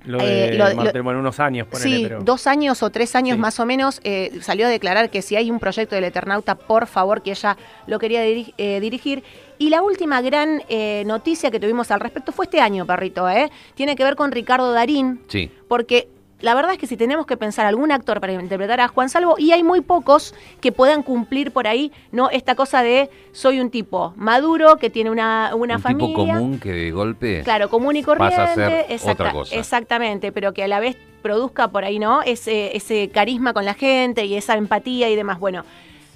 Lo 0.05 0.19
Eh, 0.19 0.51
de 0.51 0.57
lo- 0.57 0.69
lo- 0.69 0.75
Martel, 0.75 1.01
bueno, 1.01 1.19
unos 1.21 1.39
años, 1.39 1.67
ponele, 1.67 1.95
Sí, 1.97 2.03
pero... 2.03 2.21
dos 2.21 2.45
años 2.47 2.83
o 2.83 2.89
tres 2.89 3.15
años 3.15 3.35
Sí. 3.35 3.41
más 3.41 3.59
o 3.59 3.65
menos 3.65 4.01
eh, 4.03 4.31
salió 4.41 4.65
a 4.67 4.69
declarar 4.69 5.09
que 5.09 5.21
si 5.21 5.35
hay 5.37 5.49
un 5.49 5.59
proyecto 5.59 5.95
del 5.95 6.03
Eternauta, 6.03 6.55
por 6.55 6.87
favor, 6.87 7.21
que 7.21 7.31
ella 7.31 7.57
lo 7.87 7.99
quería 7.99 8.23
diri- 8.25 8.53
eh, 8.57 8.79
dirigir. 8.81 9.23
Y 9.59 9.69
la 9.69 9.81
última 9.81 10.21
gran 10.21 10.61
eh, 10.67 11.03
noticia 11.05 11.51
que 11.51 11.59
tuvimos 11.59 11.89
al 11.91 12.01
respecto 12.01 12.31
fue 12.33 12.45
este 12.45 12.59
año, 12.59 12.85
perrito, 12.85 13.29
¿eh? 13.29 13.49
Tiene 13.75 13.95
que 13.95 14.03
ver 14.03 14.15
con 14.17 14.31
Ricardo 14.33 14.73
Darín, 14.73 15.21
Sí. 15.29 15.49
porque 15.69 16.09
la 16.43 16.53
verdad 16.55 16.73
es 16.73 16.77
que 16.77 16.87
si 16.87 16.97
tenemos 16.97 17.25
que 17.25 17.37
pensar 17.37 17.65
algún 17.65 17.89
actor 17.91 18.19
para 18.19 18.33
interpretar 18.33 18.81
a 18.81 18.89
Juan 18.89 19.07
Salvo, 19.07 19.35
y 19.37 19.53
hay 19.53 19.63
muy 19.63 19.79
pocos 19.79 20.35
que 20.59 20.73
puedan 20.73 21.01
cumplir 21.01 21.51
por 21.51 21.67
ahí, 21.67 21.91
¿no? 22.11 22.29
Esta 22.29 22.53
cosa 22.55 22.83
de 22.83 23.09
soy 23.31 23.61
un 23.61 23.69
tipo 23.71 24.13
maduro, 24.17 24.75
que 24.75 24.89
tiene 24.89 25.09
una, 25.09 25.55
una 25.55 25.77
un 25.77 25.81
familia. 25.81 26.07
tipo 26.07 26.27
común 26.27 26.59
que 26.59 26.71
de 26.73 26.91
golpe. 26.91 27.41
Claro, 27.43 27.69
común 27.69 27.95
y 27.95 28.03
corriente. 28.03 28.35
Pasa 28.35 28.51
a 28.51 28.55
ser 28.55 28.85
exacta- 28.89 29.11
otra 29.23 29.31
cosa. 29.31 29.55
Exactamente, 29.55 30.33
pero 30.33 30.53
que 30.53 30.63
a 30.65 30.67
la 30.67 30.81
vez 30.81 30.97
produzca 31.21 31.69
por 31.69 31.85
ahí, 31.85 31.97
¿no? 31.97 32.21
Ese, 32.21 32.75
ese 32.75 33.09
carisma 33.09 33.53
con 33.53 33.63
la 33.63 33.73
gente 33.73 34.25
y 34.25 34.35
esa 34.35 34.55
empatía 34.55 35.09
y 35.09 35.15
demás. 35.15 35.39
Bueno, 35.39 35.63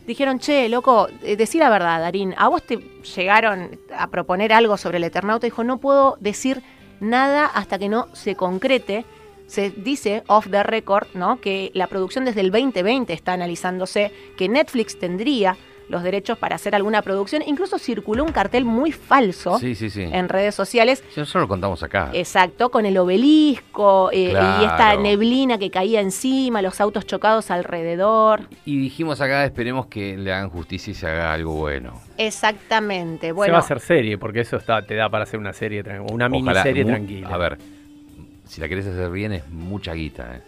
dijeron, 0.06 0.40
che, 0.40 0.68
loco, 0.68 1.08
eh, 1.24 1.38
decí 1.38 1.58
la 1.58 1.70
verdad, 1.70 2.02
Darín, 2.02 2.36
¿a 2.38 2.50
vos 2.50 2.64
te 2.64 2.80
llegaron 3.16 3.80
a 3.98 4.08
proponer 4.08 4.52
algo 4.52 4.76
sobre 4.76 4.98
el 4.98 5.06
Eternauta? 5.06 5.48
Dijo, 5.48 5.64
no 5.64 5.78
puedo 5.78 6.18
decir 6.20 6.62
nada 7.00 7.46
hasta 7.46 7.80
que 7.80 7.88
no 7.88 8.08
se 8.14 8.36
concrete. 8.36 9.06
Se 9.48 9.72
dice 9.72 10.24
off 10.28 10.48
the 10.52 10.62
record, 10.64 11.08
¿no? 11.14 11.42
Que 11.42 11.72
la 11.74 11.88
producción 11.88 12.26
desde 12.26 12.42
el 12.42 12.52
2020 12.52 13.12
está 13.14 13.34
analizándose, 13.34 14.12
que 14.38 14.48
Netflix 14.50 15.00
tendría 15.00 15.58
los 15.90 16.04
derechos 16.04 16.38
para 16.38 16.58
hacer 16.58 16.76
alguna 16.76 17.02
producción. 17.02 17.42
Incluso 17.48 17.80
circuló 17.80 18.26
un 18.26 18.34
cartel 18.34 18.66
muy 18.66 18.92
falso 18.92 19.58
Sí, 19.58 19.74
sí, 19.74 19.90
sí. 19.90 20.02
en 20.04 20.28
redes 20.28 20.54
sociales 20.54 21.02
Sí, 21.14 21.22
Nosotros 21.22 21.44
lo 21.44 21.48
contamos 21.48 21.82
acá. 21.82 22.10
Exacto, 22.12 22.70
con 22.72 22.86
el 22.86 22.98
obelisco 22.98 24.10
eh, 24.12 24.34
y 24.34 24.64
esta 24.66 24.98
neblina 24.98 25.58
que 25.58 25.72
caía 25.72 26.02
encima, 26.02 26.62
los 26.62 26.82
autos 26.82 27.06
chocados 27.06 27.50
alrededor. 27.52 28.42
Y 28.66 28.78
dijimos 28.78 29.22
acá, 29.22 29.46
esperemos 29.46 29.86
que 29.86 30.18
le 30.18 30.34
hagan 30.34 30.50
justicia 30.50 30.92
y 30.92 30.94
se 30.94 31.08
haga 31.08 31.32
algo 31.32 31.54
bueno. 31.54 31.94
Exactamente. 32.18 33.28
Se 33.28 33.32
Bueno, 33.32 33.54
va 33.54 33.60
a 33.60 33.62
hacer 33.62 33.80
serie, 33.80 34.18
porque 34.18 34.42
eso 34.42 34.58
está, 34.58 34.82
te 34.82 34.96
da 34.96 35.10
para 35.10 35.24
hacer 35.24 35.40
una 35.40 35.54
serie, 35.54 35.82
una 36.12 36.26
Ojalá, 36.26 36.30
miniserie 36.30 36.84
mu- 36.84 36.90
tranquila. 36.90 37.30
A 37.30 37.38
ver, 37.38 37.58
si 38.48 38.62
la 38.62 38.68
querés 38.70 38.88
hacer 38.88 39.10
bien 39.10 39.34
es 39.34 39.48
mucha 39.50 39.94
guita, 39.94 40.38
¿eh? 40.38 40.42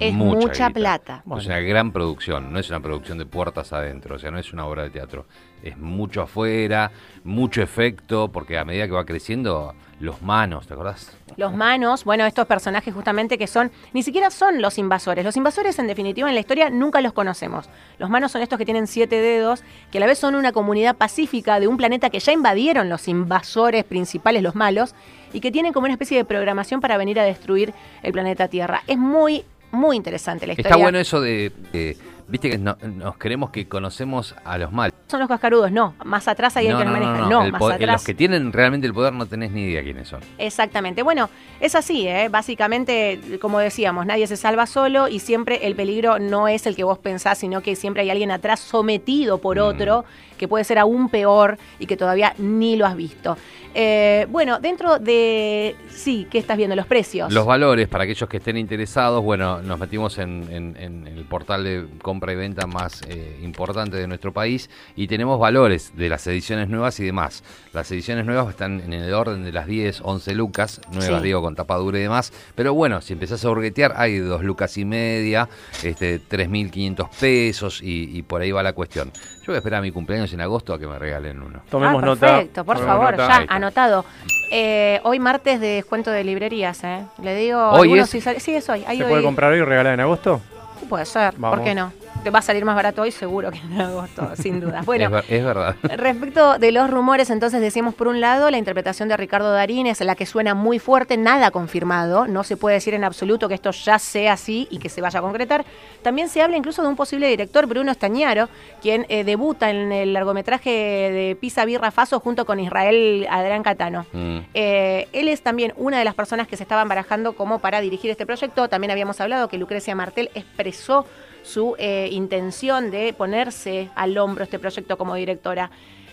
es 0.00 0.12
mucha, 0.12 0.70
plata. 0.70 1.22
Bueno. 1.24 1.40
Es 1.40 1.46
una 1.46 1.60
gran 1.60 1.92
producción, 1.92 2.52
no 2.52 2.58
es 2.58 2.68
una 2.70 2.80
producción 2.80 3.18
de 3.18 3.26
puertas 3.26 3.72
adentro, 3.72 4.16
o 4.16 4.18
sea, 4.18 4.30
no 4.30 4.38
es 4.38 4.52
una 4.52 4.66
obra 4.66 4.82
de 4.82 4.90
teatro. 4.90 5.26
Es 5.62 5.78
mucho 5.78 6.22
afuera, 6.22 6.90
mucho 7.22 7.62
efecto, 7.62 8.28
porque 8.28 8.58
a 8.58 8.64
medida 8.64 8.86
que 8.86 8.92
va 8.92 9.04
creciendo, 9.06 9.74
los 10.00 10.22
manos, 10.22 10.66
¿te 10.66 10.74
acordás? 10.74 11.16
Los 11.36 11.54
manos, 11.54 12.04
bueno, 12.04 12.26
estos 12.26 12.46
personajes 12.46 12.92
justamente 12.92 13.38
que 13.38 13.46
son, 13.46 13.70
ni 13.92 14.02
siquiera 14.02 14.30
son 14.30 14.60
los 14.60 14.78
invasores. 14.78 15.24
Los 15.24 15.36
invasores 15.36 15.78
en 15.78 15.86
definitiva 15.86 16.28
en 16.28 16.34
la 16.34 16.40
historia 16.40 16.70
nunca 16.70 17.00
los 17.00 17.12
conocemos. 17.12 17.68
Los 17.98 18.10
manos 18.10 18.32
son 18.32 18.42
estos 18.42 18.58
que 18.58 18.64
tienen 18.64 18.86
siete 18.86 19.20
dedos, 19.20 19.62
que 19.90 19.98
a 19.98 20.00
la 20.00 20.06
vez 20.06 20.18
son 20.18 20.34
una 20.34 20.52
comunidad 20.52 20.96
pacífica 20.96 21.60
de 21.60 21.68
un 21.68 21.76
planeta 21.76 22.10
que 22.10 22.20
ya 22.20 22.32
invadieron 22.32 22.88
los 22.88 23.08
invasores 23.08 23.84
principales, 23.84 24.42
los 24.42 24.54
malos, 24.54 24.94
y 25.34 25.40
que 25.40 25.50
tienen 25.50 25.72
como 25.74 25.84
una 25.84 25.92
especie 25.92 26.16
de 26.16 26.24
programación 26.24 26.80
para 26.80 26.96
venir 26.96 27.20
a 27.20 27.24
destruir 27.24 27.74
el 28.02 28.12
planeta 28.12 28.48
Tierra. 28.48 28.82
Es 28.86 28.96
muy, 28.96 29.44
muy 29.72 29.96
interesante 29.96 30.46
la 30.46 30.54
historia. 30.54 30.70
Está 30.70 30.76
bueno 30.82 30.98
eso 30.98 31.20
de, 31.20 31.52
de- 31.72 31.96
viste 32.28 32.50
que 32.50 32.58
no- 32.58 32.76
nos 32.96 33.16
creemos 33.16 33.50
que 33.50 33.66
conocemos 33.68 34.34
a 34.44 34.58
los 34.58 34.72
malos. 34.72 34.94
Son 35.06 35.20
los 35.20 35.28
cascarudos, 35.28 35.70
no. 35.70 35.94
Más 36.04 36.26
atrás 36.28 36.56
hay 36.56 36.68
no, 36.68 36.78
alguien 36.78 36.92
no, 36.92 36.98
que 36.98 37.00
no, 37.04 37.06
maneja. 37.12 37.28
no, 37.28 37.40
No, 37.40 37.44
el 37.46 37.52
más 37.52 37.62
atrás. 37.62 37.92
Los 37.92 38.04
que 38.04 38.14
tienen 38.14 38.52
realmente 38.52 38.86
el 38.86 38.94
poder 38.94 39.12
no 39.12 39.26
tenés 39.26 39.50
ni 39.52 39.62
idea 39.64 39.82
quiénes 39.82 40.08
son. 40.08 40.20
Exactamente. 40.38 41.02
Bueno, 41.02 41.28
es 41.60 41.74
así, 41.74 42.08
¿eh? 42.08 42.28
Básicamente, 42.30 43.20
como 43.40 43.58
decíamos, 43.58 44.06
nadie 44.06 44.26
se 44.26 44.36
salva 44.36 44.66
solo 44.66 45.08
y 45.08 45.18
siempre 45.18 45.66
el 45.66 45.74
peligro 45.76 46.18
no 46.18 46.48
es 46.48 46.66
el 46.66 46.74
que 46.74 46.84
vos 46.84 46.98
pensás, 46.98 47.38
sino 47.38 47.60
que 47.62 47.76
siempre 47.76 48.02
hay 48.02 48.10
alguien 48.10 48.30
atrás 48.30 48.60
sometido 48.60 49.38
por 49.38 49.58
Mm. 49.58 49.60
otro, 49.62 50.04
que 50.38 50.48
puede 50.48 50.64
ser 50.64 50.78
aún 50.78 51.08
peor 51.10 51.58
y 51.78 51.86
que 51.86 51.96
todavía 51.96 52.34
ni 52.38 52.76
lo 52.76 52.86
has 52.86 52.96
visto. 52.96 53.36
Eh, 53.76 54.26
bueno, 54.30 54.58
dentro 54.60 54.98
de... 54.98 55.74
Sí, 55.90 56.26
¿qué 56.30 56.38
estás 56.38 56.56
viendo? 56.56 56.74
Los 56.76 56.86
precios. 56.86 57.32
Los 57.32 57.44
valores, 57.46 57.88
para 57.88 58.04
aquellos 58.04 58.28
que 58.28 58.36
estén 58.38 58.56
interesados, 58.56 59.22
bueno, 59.22 59.62
nos 59.62 59.78
metimos 59.78 60.18
en, 60.18 60.46
en- 60.50 60.76
en 60.78 61.06
el 61.08 61.24
portal 61.24 61.64
de 61.64 61.86
compra 62.14 62.32
y 62.32 62.36
venta 62.36 62.66
más 62.68 63.02
eh, 63.08 63.40
importante 63.42 63.96
de 63.96 64.06
nuestro 64.06 64.32
país 64.32 64.70
y 64.94 65.08
tenemos 65.08 65.40
valores 65.40 65.90
de 65.96 66.08
las 66.08 66.24
ediciones 66.28 66.68
nuevas 66.68 67.00
y 67.00 67.04
demás. 67.04 67.42
Las 67.72 67.90
ediciones 67.90 68.24
nuevas 68.24 68.48
están 68.50 68.80
en 68.80 68.92
el 68.92 69.12
orden 69.12 69.42
de 69.44 69.50
las 69.50 69.66
10, 69.66 70.00
11 70.04 70.32
lucas, 70.34 70.80
nuevas 70.92 71.20
Sí. 71.20 71.26
digo 71.26 71.42
con 71.42 71.56
tapadura 71.56 71.98
y 71.98 72.02
demás, 72.02 72.32
pero 72.54 72.72
bueno, 72.72 73.00
si 73.00 73.14
empezás 73.14 73.44
a 73.44 73.50
hurguetear 73.50 73.94
hay 73.96 74.18
dos 74.18 74.44
lucas 74.44 74.78
y 74.78 74.84
media, 74.84 75.48
este 75.82 76.20
3.500 76.20 77.08
pesos 77.18 77.82
y, 77.82 78.16
y 78.16 78.22
por 78.22 78.42
ahí 78.42 78.52
va 78.52 78.62
la 78.62 78.74
cuestión. 78.74 79.10
Yo 79.40 79.46
voy 79.48 79.56
a 79.56 79.58
esperar 79.58 79.80
a 79.80 79.82
mi 79.82 79.90
cumpleaños 79.90 80.32
en 80.32 80.40
agosto 80.40 80.72
a 80.72 80.78
que 80.78 80.86
me 80.86 80.96
regalen 81.00 81.42
uno. 81.42 81.62
Tomemos 81.68 82.00
ah, 82.00 82.06
nota. 82.06 82.26
perfecto, 82.28 82.64
por 82.64 82.76
Tomemos 82.76 82.96
favor, 82.96 83.18
nota. 83.18 83.44
ya 83.44 83.46
anotado. 83.52 84.04
Eh, 84.52 85.00
hoy 85.02 85.18
martes 85.18 85.58
de 85.60 85.66
descuento 85.66 86.12
de 86.12 86.22
librerías, 86.22 86.84
¿eh? 86.84 87.04
Le 87.20 87.34
digo. 87.34 87.58
¿Hoy 87.70 87.88
algunos 87.88 88.04
es? 88.04 88.10
si 88.10 88.20
sale- 88.20 88.38
sí, 88.38 88.54
es 88.54 88.68
hoy. 88.68 88.82
¿Se 88.82 89.02
hoy- 89.02 89.10
puede 89.10 89.22
comprar 89.24 89.50
hoy 89.52 89.58
y 89.58 89.62
regalar 89.62 89.94
en 89.94 90.00
agosto? 90.00 90.40
Sí, 90.80 90.86
Puede 90.88 91.06
ser, 91.06 91.34
Vamos. 91.38 91.58
¿por 91.58 91.64
qué 91.66 91.74
no? 91.74 91.92
Te 92.24 92.30
va 92.30 92.38
a 92.38 92.42
salir 92.42 92.64
más 92.64 92.74
barato 92.74 93.02
hoy, 93.02 93.10
seguro 93.10 93.50
que 93.50 93.58
en 93.58 93.78
agosto, 93.78 94.30
sin 94.36 94.58
duda. 94.58 94.80
Bueno, 94.86 95.18
es 95.28 95.44
verdad. 95.44 95.76
Respecto 95.82 96.58
de 96.58 96.72
los 96.72 96.90
rumores, 96.90 97.28
entonces 97.28 97.60
decíamos 97.60 97.94
por 97.94 98.08
un 98.08 98.22
lado, 98.22 98.50
la 98.50 98.56
interpretación 98.56 99.10
de 99.10 99.16
Ricardo 99.18 99.52
Darín 99.52 99.86
es 99.86 100.00
la 100.00 100.14
que 100.14 100.24
suena 100.24 100.54
muy 100.54 100.78
fuerte, 100.78 101.18
nada 101.18 101.50
confirmado, 101.50 102.26
no 102.26 102.42
se 102.42 102.56
puede 102.56 102.76
decir 102.76 102.94
en 102.94 103.04
absoluto 103.04 103.46
que 103.46 103.54
esto 103.54 103.72
ya 103.72 103.98
sea 103.98 104.32
así 104.32 104.66
y 104.70 104.78
que 104.78 104.88
se 104.88 105.02
vaya 105.02 105.18
a 105.18 105.22
concretar. 105.22 105.66
También 106.00 106.30
se 106.30 106.40
habla 106.40 106.56
incluso 106.56 106.80
de 106.80 106.88
un 106.88 106.96
posible 106.96 107.28
director, 107.28 107.66
Bruno 107.66 107.92
Estañaro, 107.92 108.48
quien 108.80 109.04
eh, 109.10 109.22
debuta 109.24 109.68
en 109.68 109.92
el 109.92 110.14
largometraje 110.14 110.70
de 110.70 111.36
Pisa 111.38 111.66
Birra 111.66 111.90
Faso 111.90 112.20
junto 112.20 112.46
con 112.46 112.58
Israel 112.58 113.26
Adrián 113.28 113.62
Catano. 113.62 114.06
Mm. 114.14 114.38
Eh, 114.54 115.08
él 115.12 115.28
es 115.28 115.42
también 115.42 115.74
una 115.76 115.98
de 115.98 116.06
las 116.06 116.14
personas 116.14 116.48
que 116.48 116.56
se 116.56 116.62
estaban 116.62 116.88
barajando 116.88 117.34
como 117.34 117.58
para 117.58 117.82
dirigir 117.82 118.10
este 118.10 118.24
proyecto. 118.24 118.68
También 118.68 118.92
habíamos 118.92 119.20
hablado 119.20 119.48
que 119.48 119.58
Lucrecia 119.58 119.94
Martel 119.94 120.30
expresó 120.34 121.04
su 121.44 121.76
eh, 121.78 122.08
intención 122.14 122.90
de 122.90 123.12
ponerse 123.12 123.90
al 123.94 124.16
hombro 124.18 124.44
este 124.44 124.58
proyecto 124.58 124.96
como 124.96 125.14
directora. 125.14 125.70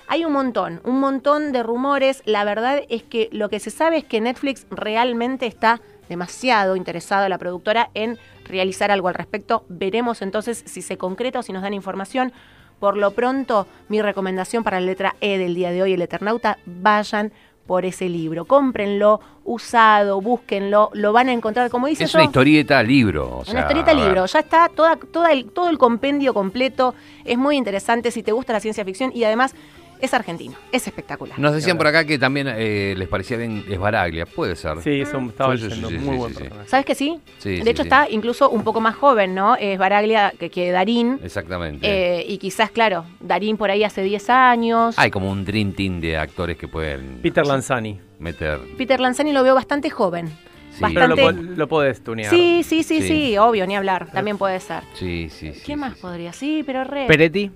Hay 0.08 0.26
un 0.26 0.34
montón, 0.34 0.82
un 0.84 1.00
montón 1.00 1.52
de 1.52 1.64
rumores. 1.64 2.22
La 2.26 2.44
verdad 2.44 2.82
es 2.90 3.04
que 3.04 3.30
lo 3.32 3.50
que 3.50 3.60
se 3.60 3.70
sabe 3.70 3.98
es 3.98 4.04
que 4.04 4.20
Netflix 4.20 4.68
realmente 4.70 5.46
está 5.46 5.80
demasiado 6.10 6.76
interesado 6.76 7.30
la 7.30 7.38
productora 7.38 7.90
en 7.94 8.18
realizar 8.44 8.92
algo 8.92 9.08
al 9.08 9.14
respecto. 9.14 9.64
Veremos 9.70 10.22
entonces 10.22 10.64
si 10.66 10.82
se 10.82 10.98
concreta 10.98 11.40
o 11.40 11.44
si 11.44 11.54
nos 11.54 11.62
dan 11.62 11.74
información. 11.74 12.34
Por 12.80 12.98
lo 12.98 13.12
pronto, 13.12 13.68
mi 13.88 14.02
recomendación 14.02 14.64
para 14.64 14.80
la 14.80 14.88
letra 14.88 15.16
E 15.22 15.38
del 15.38 15.56
día 15.56 15.72
de 15.72 15.84
hoy, 15.84 15.94
el 15.94 16.02
Eternauta, 16.02 16.58
vayan 16.66 17.32
por 17.65 17.86
ese 17.86 18.10
libro. 18.10 18.45
Cómprenlo, 18.45 19.19
usado, 19.43 20.21
búsquenlo, 20.21 20.89
lo 20.93 21.13
van 21.13 21.30
a 21.30 21.34
encontrar, 21.34 21.69
como 21.69 21.88
dice 21.88 22.04
Es 22.06 22.12
yo, 22.12 22.19
una 22.19 22.26
historieta 22.26 22.82
libro. 22.84 23.39
o 23.39 23.45
sea, 23.45 23.54
una 23.54 23.62
historieta 23.62 23.93
libro, 23.93 24.26
ya 24.26 24.39
está 24.39 24.69
toda, 24.69 24.95
toda 24.95 25.32
el, 25.32 25.45
todo 25.45 25.69
el 25.69 25.78
compendio 25.78 26.34
completo, 26.34 26.95
es 27.26 27.38
muy 27.38 27.58
interesante 27.58 28.12
si 28.12 28.24
te 28.24 28.32
gusta 28.32 28.54
la 28.54 28.60
ciencia 28.60 28.86
ficción 28.86 29.12
y 29.13 29.24
además 29.24 29.56
es 30.02 30.14
argentino, 30.14 30.56
es 30.72 30.86
espectacular. 30.88 31.38
Nos 31.40 31.54
decían 31.54 31.78
por 31.78 31.88
acá 31.88 32.06
que 32.06 32.18
también 32.20 32.48
eh, 32.50 32.94
les 32.98 33.08
parecía 33.08 33.38
bien 33.38 33.64
Esbaraglia, 33.70 34.26
puede 34.26 34.56
ser. 34.56 34.82
Sí, 34.82 35.02
eso 35.02 35.18
estaba 35.20 35.56
Sí, 35.56 35.60
sí, 35.62 35.66
diciendo. 35.68 35.90
sí, 35.90 35.98
sí, 36.00 36.04
muy 36.06 36.14
sí, 36.16 36.20
buen 36.20 36.34
sí. 36.34 36.40
personaje. 36.44 36.70
¿Sabes 36.70 36.86
que 36.86 36.96
sí? 36.96 37.20
Sí, 37.38 37.50
de 37.58 37.64
sí, 37.64 37.70
hecho 37.70 37.84
sí. 37.84 37.88
está 37.88 38.08
incluso 38.10 38.50
un 38.50 38.64
poco 38.64 38.82
más 38.82 38.96
joven, 38.96 39.36
¿no? 39.36 39.56
Es 39.56 39.78
Baraglia 39.78 40.34
que, 40.40 40.50
que 40.50 40.72
Darín. 40.72 41.20
Exactamente. 41.24 41.88
eh, 41.88 42.26
y 42.28 42.38
quizás, 42.38 42.72
claro, 42.72 43.06
Darín 43.20 43.58
por 43.58 43.72
ahí 43.72 43.84
hace 43.84 44.02
10 44.04 44.30
años. 44.30 44.96
Hay 44.98 45.12
como 45.12 45.30
un 45.32 45.46
dream 45.46 45.74
team 45.74 46.00
de 46.02 46.18
actores 46.18 46.58
que 46.58 46.68
pueden 46.68 47.20
Peter 47.22 47.46
Lanzani. 47.46 48.00
meter. 48.20 48.60
Peter 48.78 49.00
Lanzani 49.00 49.32
lo 49.32 49.44
veo 49.44 49.56
bastante 49.56 49.90
joven. 49.90 50.28
Sí. 50.72 50.86
Pero 50.94 51.08
lo, 51.08 51.16
Bastante- 51.18 51.56
lo 51.58 51.68
podés 51.68 52.02
tunear. 52.02 52.30
Sí, 52.34 52.64
sí, 52.64 52.84
sí, 52.84 53.02
Sí. 53.02 53.08
sí, 53.08 53.38
obvio, 53.38 53.68
ni 53.68 53.76
hablar. 53.76 54.10
También 54.10 54.38
puede 54.38 54.58
ser. 54.62 54.84
Sí, 54.94 55.28
sí, 55.30 55.52
sí. 55.54 55.60
¿Qué 55.60 55.74
sí, 55.74 55.76
más 55.76 55.96
sí. 55.96 56.02
podría? 56.02 56.32
Sí, 56.32 56.64
pero 56.66 56.86
re. 56.86 57.08
Peretti. 57.08 57.52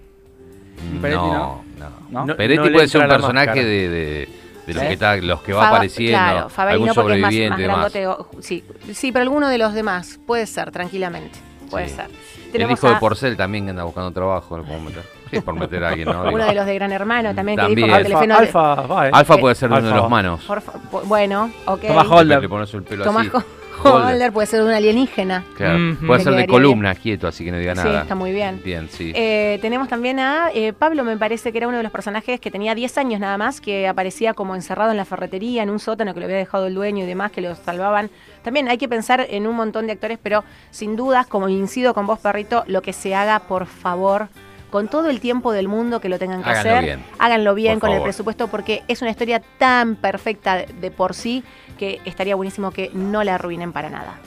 No, 0.94 1.02
Peretti, 1.02 1.22
no. 1.22 1.34
¿no? 1.34 1.64
¿No? 2.10 2.26
No, 2.26 2.36
Peretti 2.36 2.70
puede 2.70 2.88
ser 2.88 3.02
un 3.02 3.08
personaje 3.10 3.64
de, 3.64 3.90
de, 3.90 4.30
de 4.68 4.74
los, 4.74 4.84
¿Eh? 4.84 4.88
que 4.88 4.94
está, 4.94 5.16
los 5.18 5.42
que 5.42 5.54
va 5.54 5.68
apareciendo. 5.70 6.18
Claro, 6.18 6.50
Favalino 6.50 6.74
algún 6.74 6.90
es 6.90 6.96
más, 6.98 7.04
sobreviviente 7.04 7.50
más 7.50 7.60
y 7.60 7.62
demás. 7.62 7.94
grandote. 7.94 8.08
o- 8.08 8.42
Sí, 8.42 8.64
sí, 8.94 9.12
pero 9.12 9.24
alguno 9.24 9.50
de 9.50 9.58
los 9.58 9.74
demás. 9.74 10.20
Puede 10.26 10.46
ser, 10.48 10.72
tranquilamente. 10.72 11.40
Puede 11.70 11.90
Sí. 11.90 11.96
ser. 11.96 12.08
El 12.54 12.72
hijo 12.72 12.88
de 12.88 12.96
Porcel 12.96 13.36
también 13.36 13.66
que 13.66 13.72
anda 13.72 13.84
buscando 13.84 14.12
trabajo. 14.12 14.58
meter. 14.58 15.04
Sí, 15.30 15.42
por 15.42 15.56
meter 15.56 15.84
a 15.84 15.90
alguien, 15.90 16.08
¿no? 16.08 16.14
Digo. 16.24 16.36
uno 16.36 16.46
de 16.46 16.54
los 16.54 16.66
de 16.66 16.76
Gran 16.76 16.92
Hermano 16.94 17.36
también, 17.36 17.58
que 17.58 17.64
También. 17.64 17.76
dijo 17.76 17.88
que 17.88 17.94
Alfa, 17.96 18.08
Telefeno... 18.08 18.36
Alfa, 18.38 18.76
va, 18.88 19.08
eh. 19.08 19.12
Alfa 19.14 19.38
puede 19.38 19.56
ser 19.56 19.70
uno 19.70 19.82
de 19.82 19.88
Alfa. 19.88 19.98
los 20.02 20.10
manos. 20.10 20.44
Por 20.46 20.64
bueno, 21.06 21.52
ok. 21.66 21.82
Tomás 21.88 22.08
Holder. 22.08 22.42
Le 22.42 22.48
pones 22.50 22.74
el 22.74 22.84
pelo 22.84 23.04
Tomás 23.04 23.28
así. 23.34 23.46
Holder 23.94 24.32
puede 24.32 24.48
ser 24.48 24.62
un 24.64 24.72
alienígena. 24.72 25.44
Claro. 25.56 25.96
Puede 26.06 26.24
ser 26.24 26.34
de 26.34 26.48
columna, 26.48 26.96
quieto, 26.96 27.28
así 27.28 27.44
que 27.46 27.52
no 27.52 27.58
diga 27.58 27.76
Sí, 27.76 27.84
nada. 27.84 28.02
está 28.02 28.16
muy 28.16 28.32
bien. 28.32 28.62
Bien, 28.64 28.90
sí. 28.90 29.12
Eh, 29.16 29.60
tenemos 29.62 29.88
también 29.88 30.20
a 30.20 30.50
eh, 30.54 30.74
Pablo, 30.74 31.04
me 31.04 31.18
parece 31.18 31.52
que 31.52 31.58
era 31.60 31.68
uno 31.68 31.78
de 31.78 31.84
los 31.84 31.92
personajes 31.92 32.40
que 32.40 32.52
tenía 32.52 32.76
10 32.76 32.98
años 32.98 33.20
nada 33.20 33.38
más, 33.38 33.62
que 33.62 33.88
aparecía 33.88 34.34
como 34.34 34.56
encerrado 34.56 34.92
en 34.92 34.98
la 34.98 35.06
ferretería, 35.06 35.64
en 35.64 35.70
un 35.70 35.80
sótano 35.80 36.14
que 36.14 36.20
lo 36.20 36.26
había 36.26 36.38
dejado 36.38 36.68
el 36.68 36.74
dueño 36.76 37.04
y 37.04 37.08
demás, 37.08 37.32
que 37.32 37.42
lo 37.42 37.56
salvaban. 37.56 38.10
También 38.44 38.68
hay 38.70 38.78
que 38.78 38.88
pensar 38.90 39.26
en 39.30 39.48
un 39.48 39.56
montón 39.56 39.88
de 39.88 39.94
actores, 39.94 40.18
pero 40.22 40.44
sin 40.72 40.96
dudas, 40.96 41.28
como 41.28 41.50
incido 41.50 41.94
con 41.94 42.08
vos, 42.08 42.20
perrito, 42.20 42.64
lo 42.68 42.82
que 42.82 42.94
se 42.94 43.16
haga, 43.16 43.40
por 43.40 43.66
favor, 43.66 44.28
con 44.72 44.90
todo 44.90 45.10
el 45.10 45.22
tiempo 45.22 45.54
del 45.54 45.70
mundo 45.70 46.02
que 46.02 46.10
lo 46.10 46.20
tengan 46.20 46.44
que 46.44 46.50
Háganlo 46.50 46.72
hacer, 46.72 46.84
bien. 46.84 47.04
háganlo 47.18 47.56
bien 47.56 47.80
Por 47.80 47.90
con 47.90 47.98
el 47.98 48.04
presupuesto, 48.04 48.48
porque 48.50 48.84
es 48.90 49.02
una 49.02 49.12
historia 49.12 49.42
tan 49.58 49.96
perfecta 49.96 50.56
de- 50.58 50.66
de 50.82 50.92
por 50.92 51.14
sí 51.14 51.44
que 51.76 52.02
estaría 52.06 52.36
buenísimo 52.36 52.72
que 52.72 52.90
no 52.94 53.24
la 53.24 53.36
arruinen 53.36 53.72
para 53.72 53.90
nada. 53.90 54.20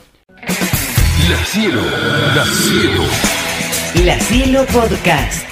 La 4.05 4.19
Cielo 4.19 4.65
Podcast. 4.67 5.48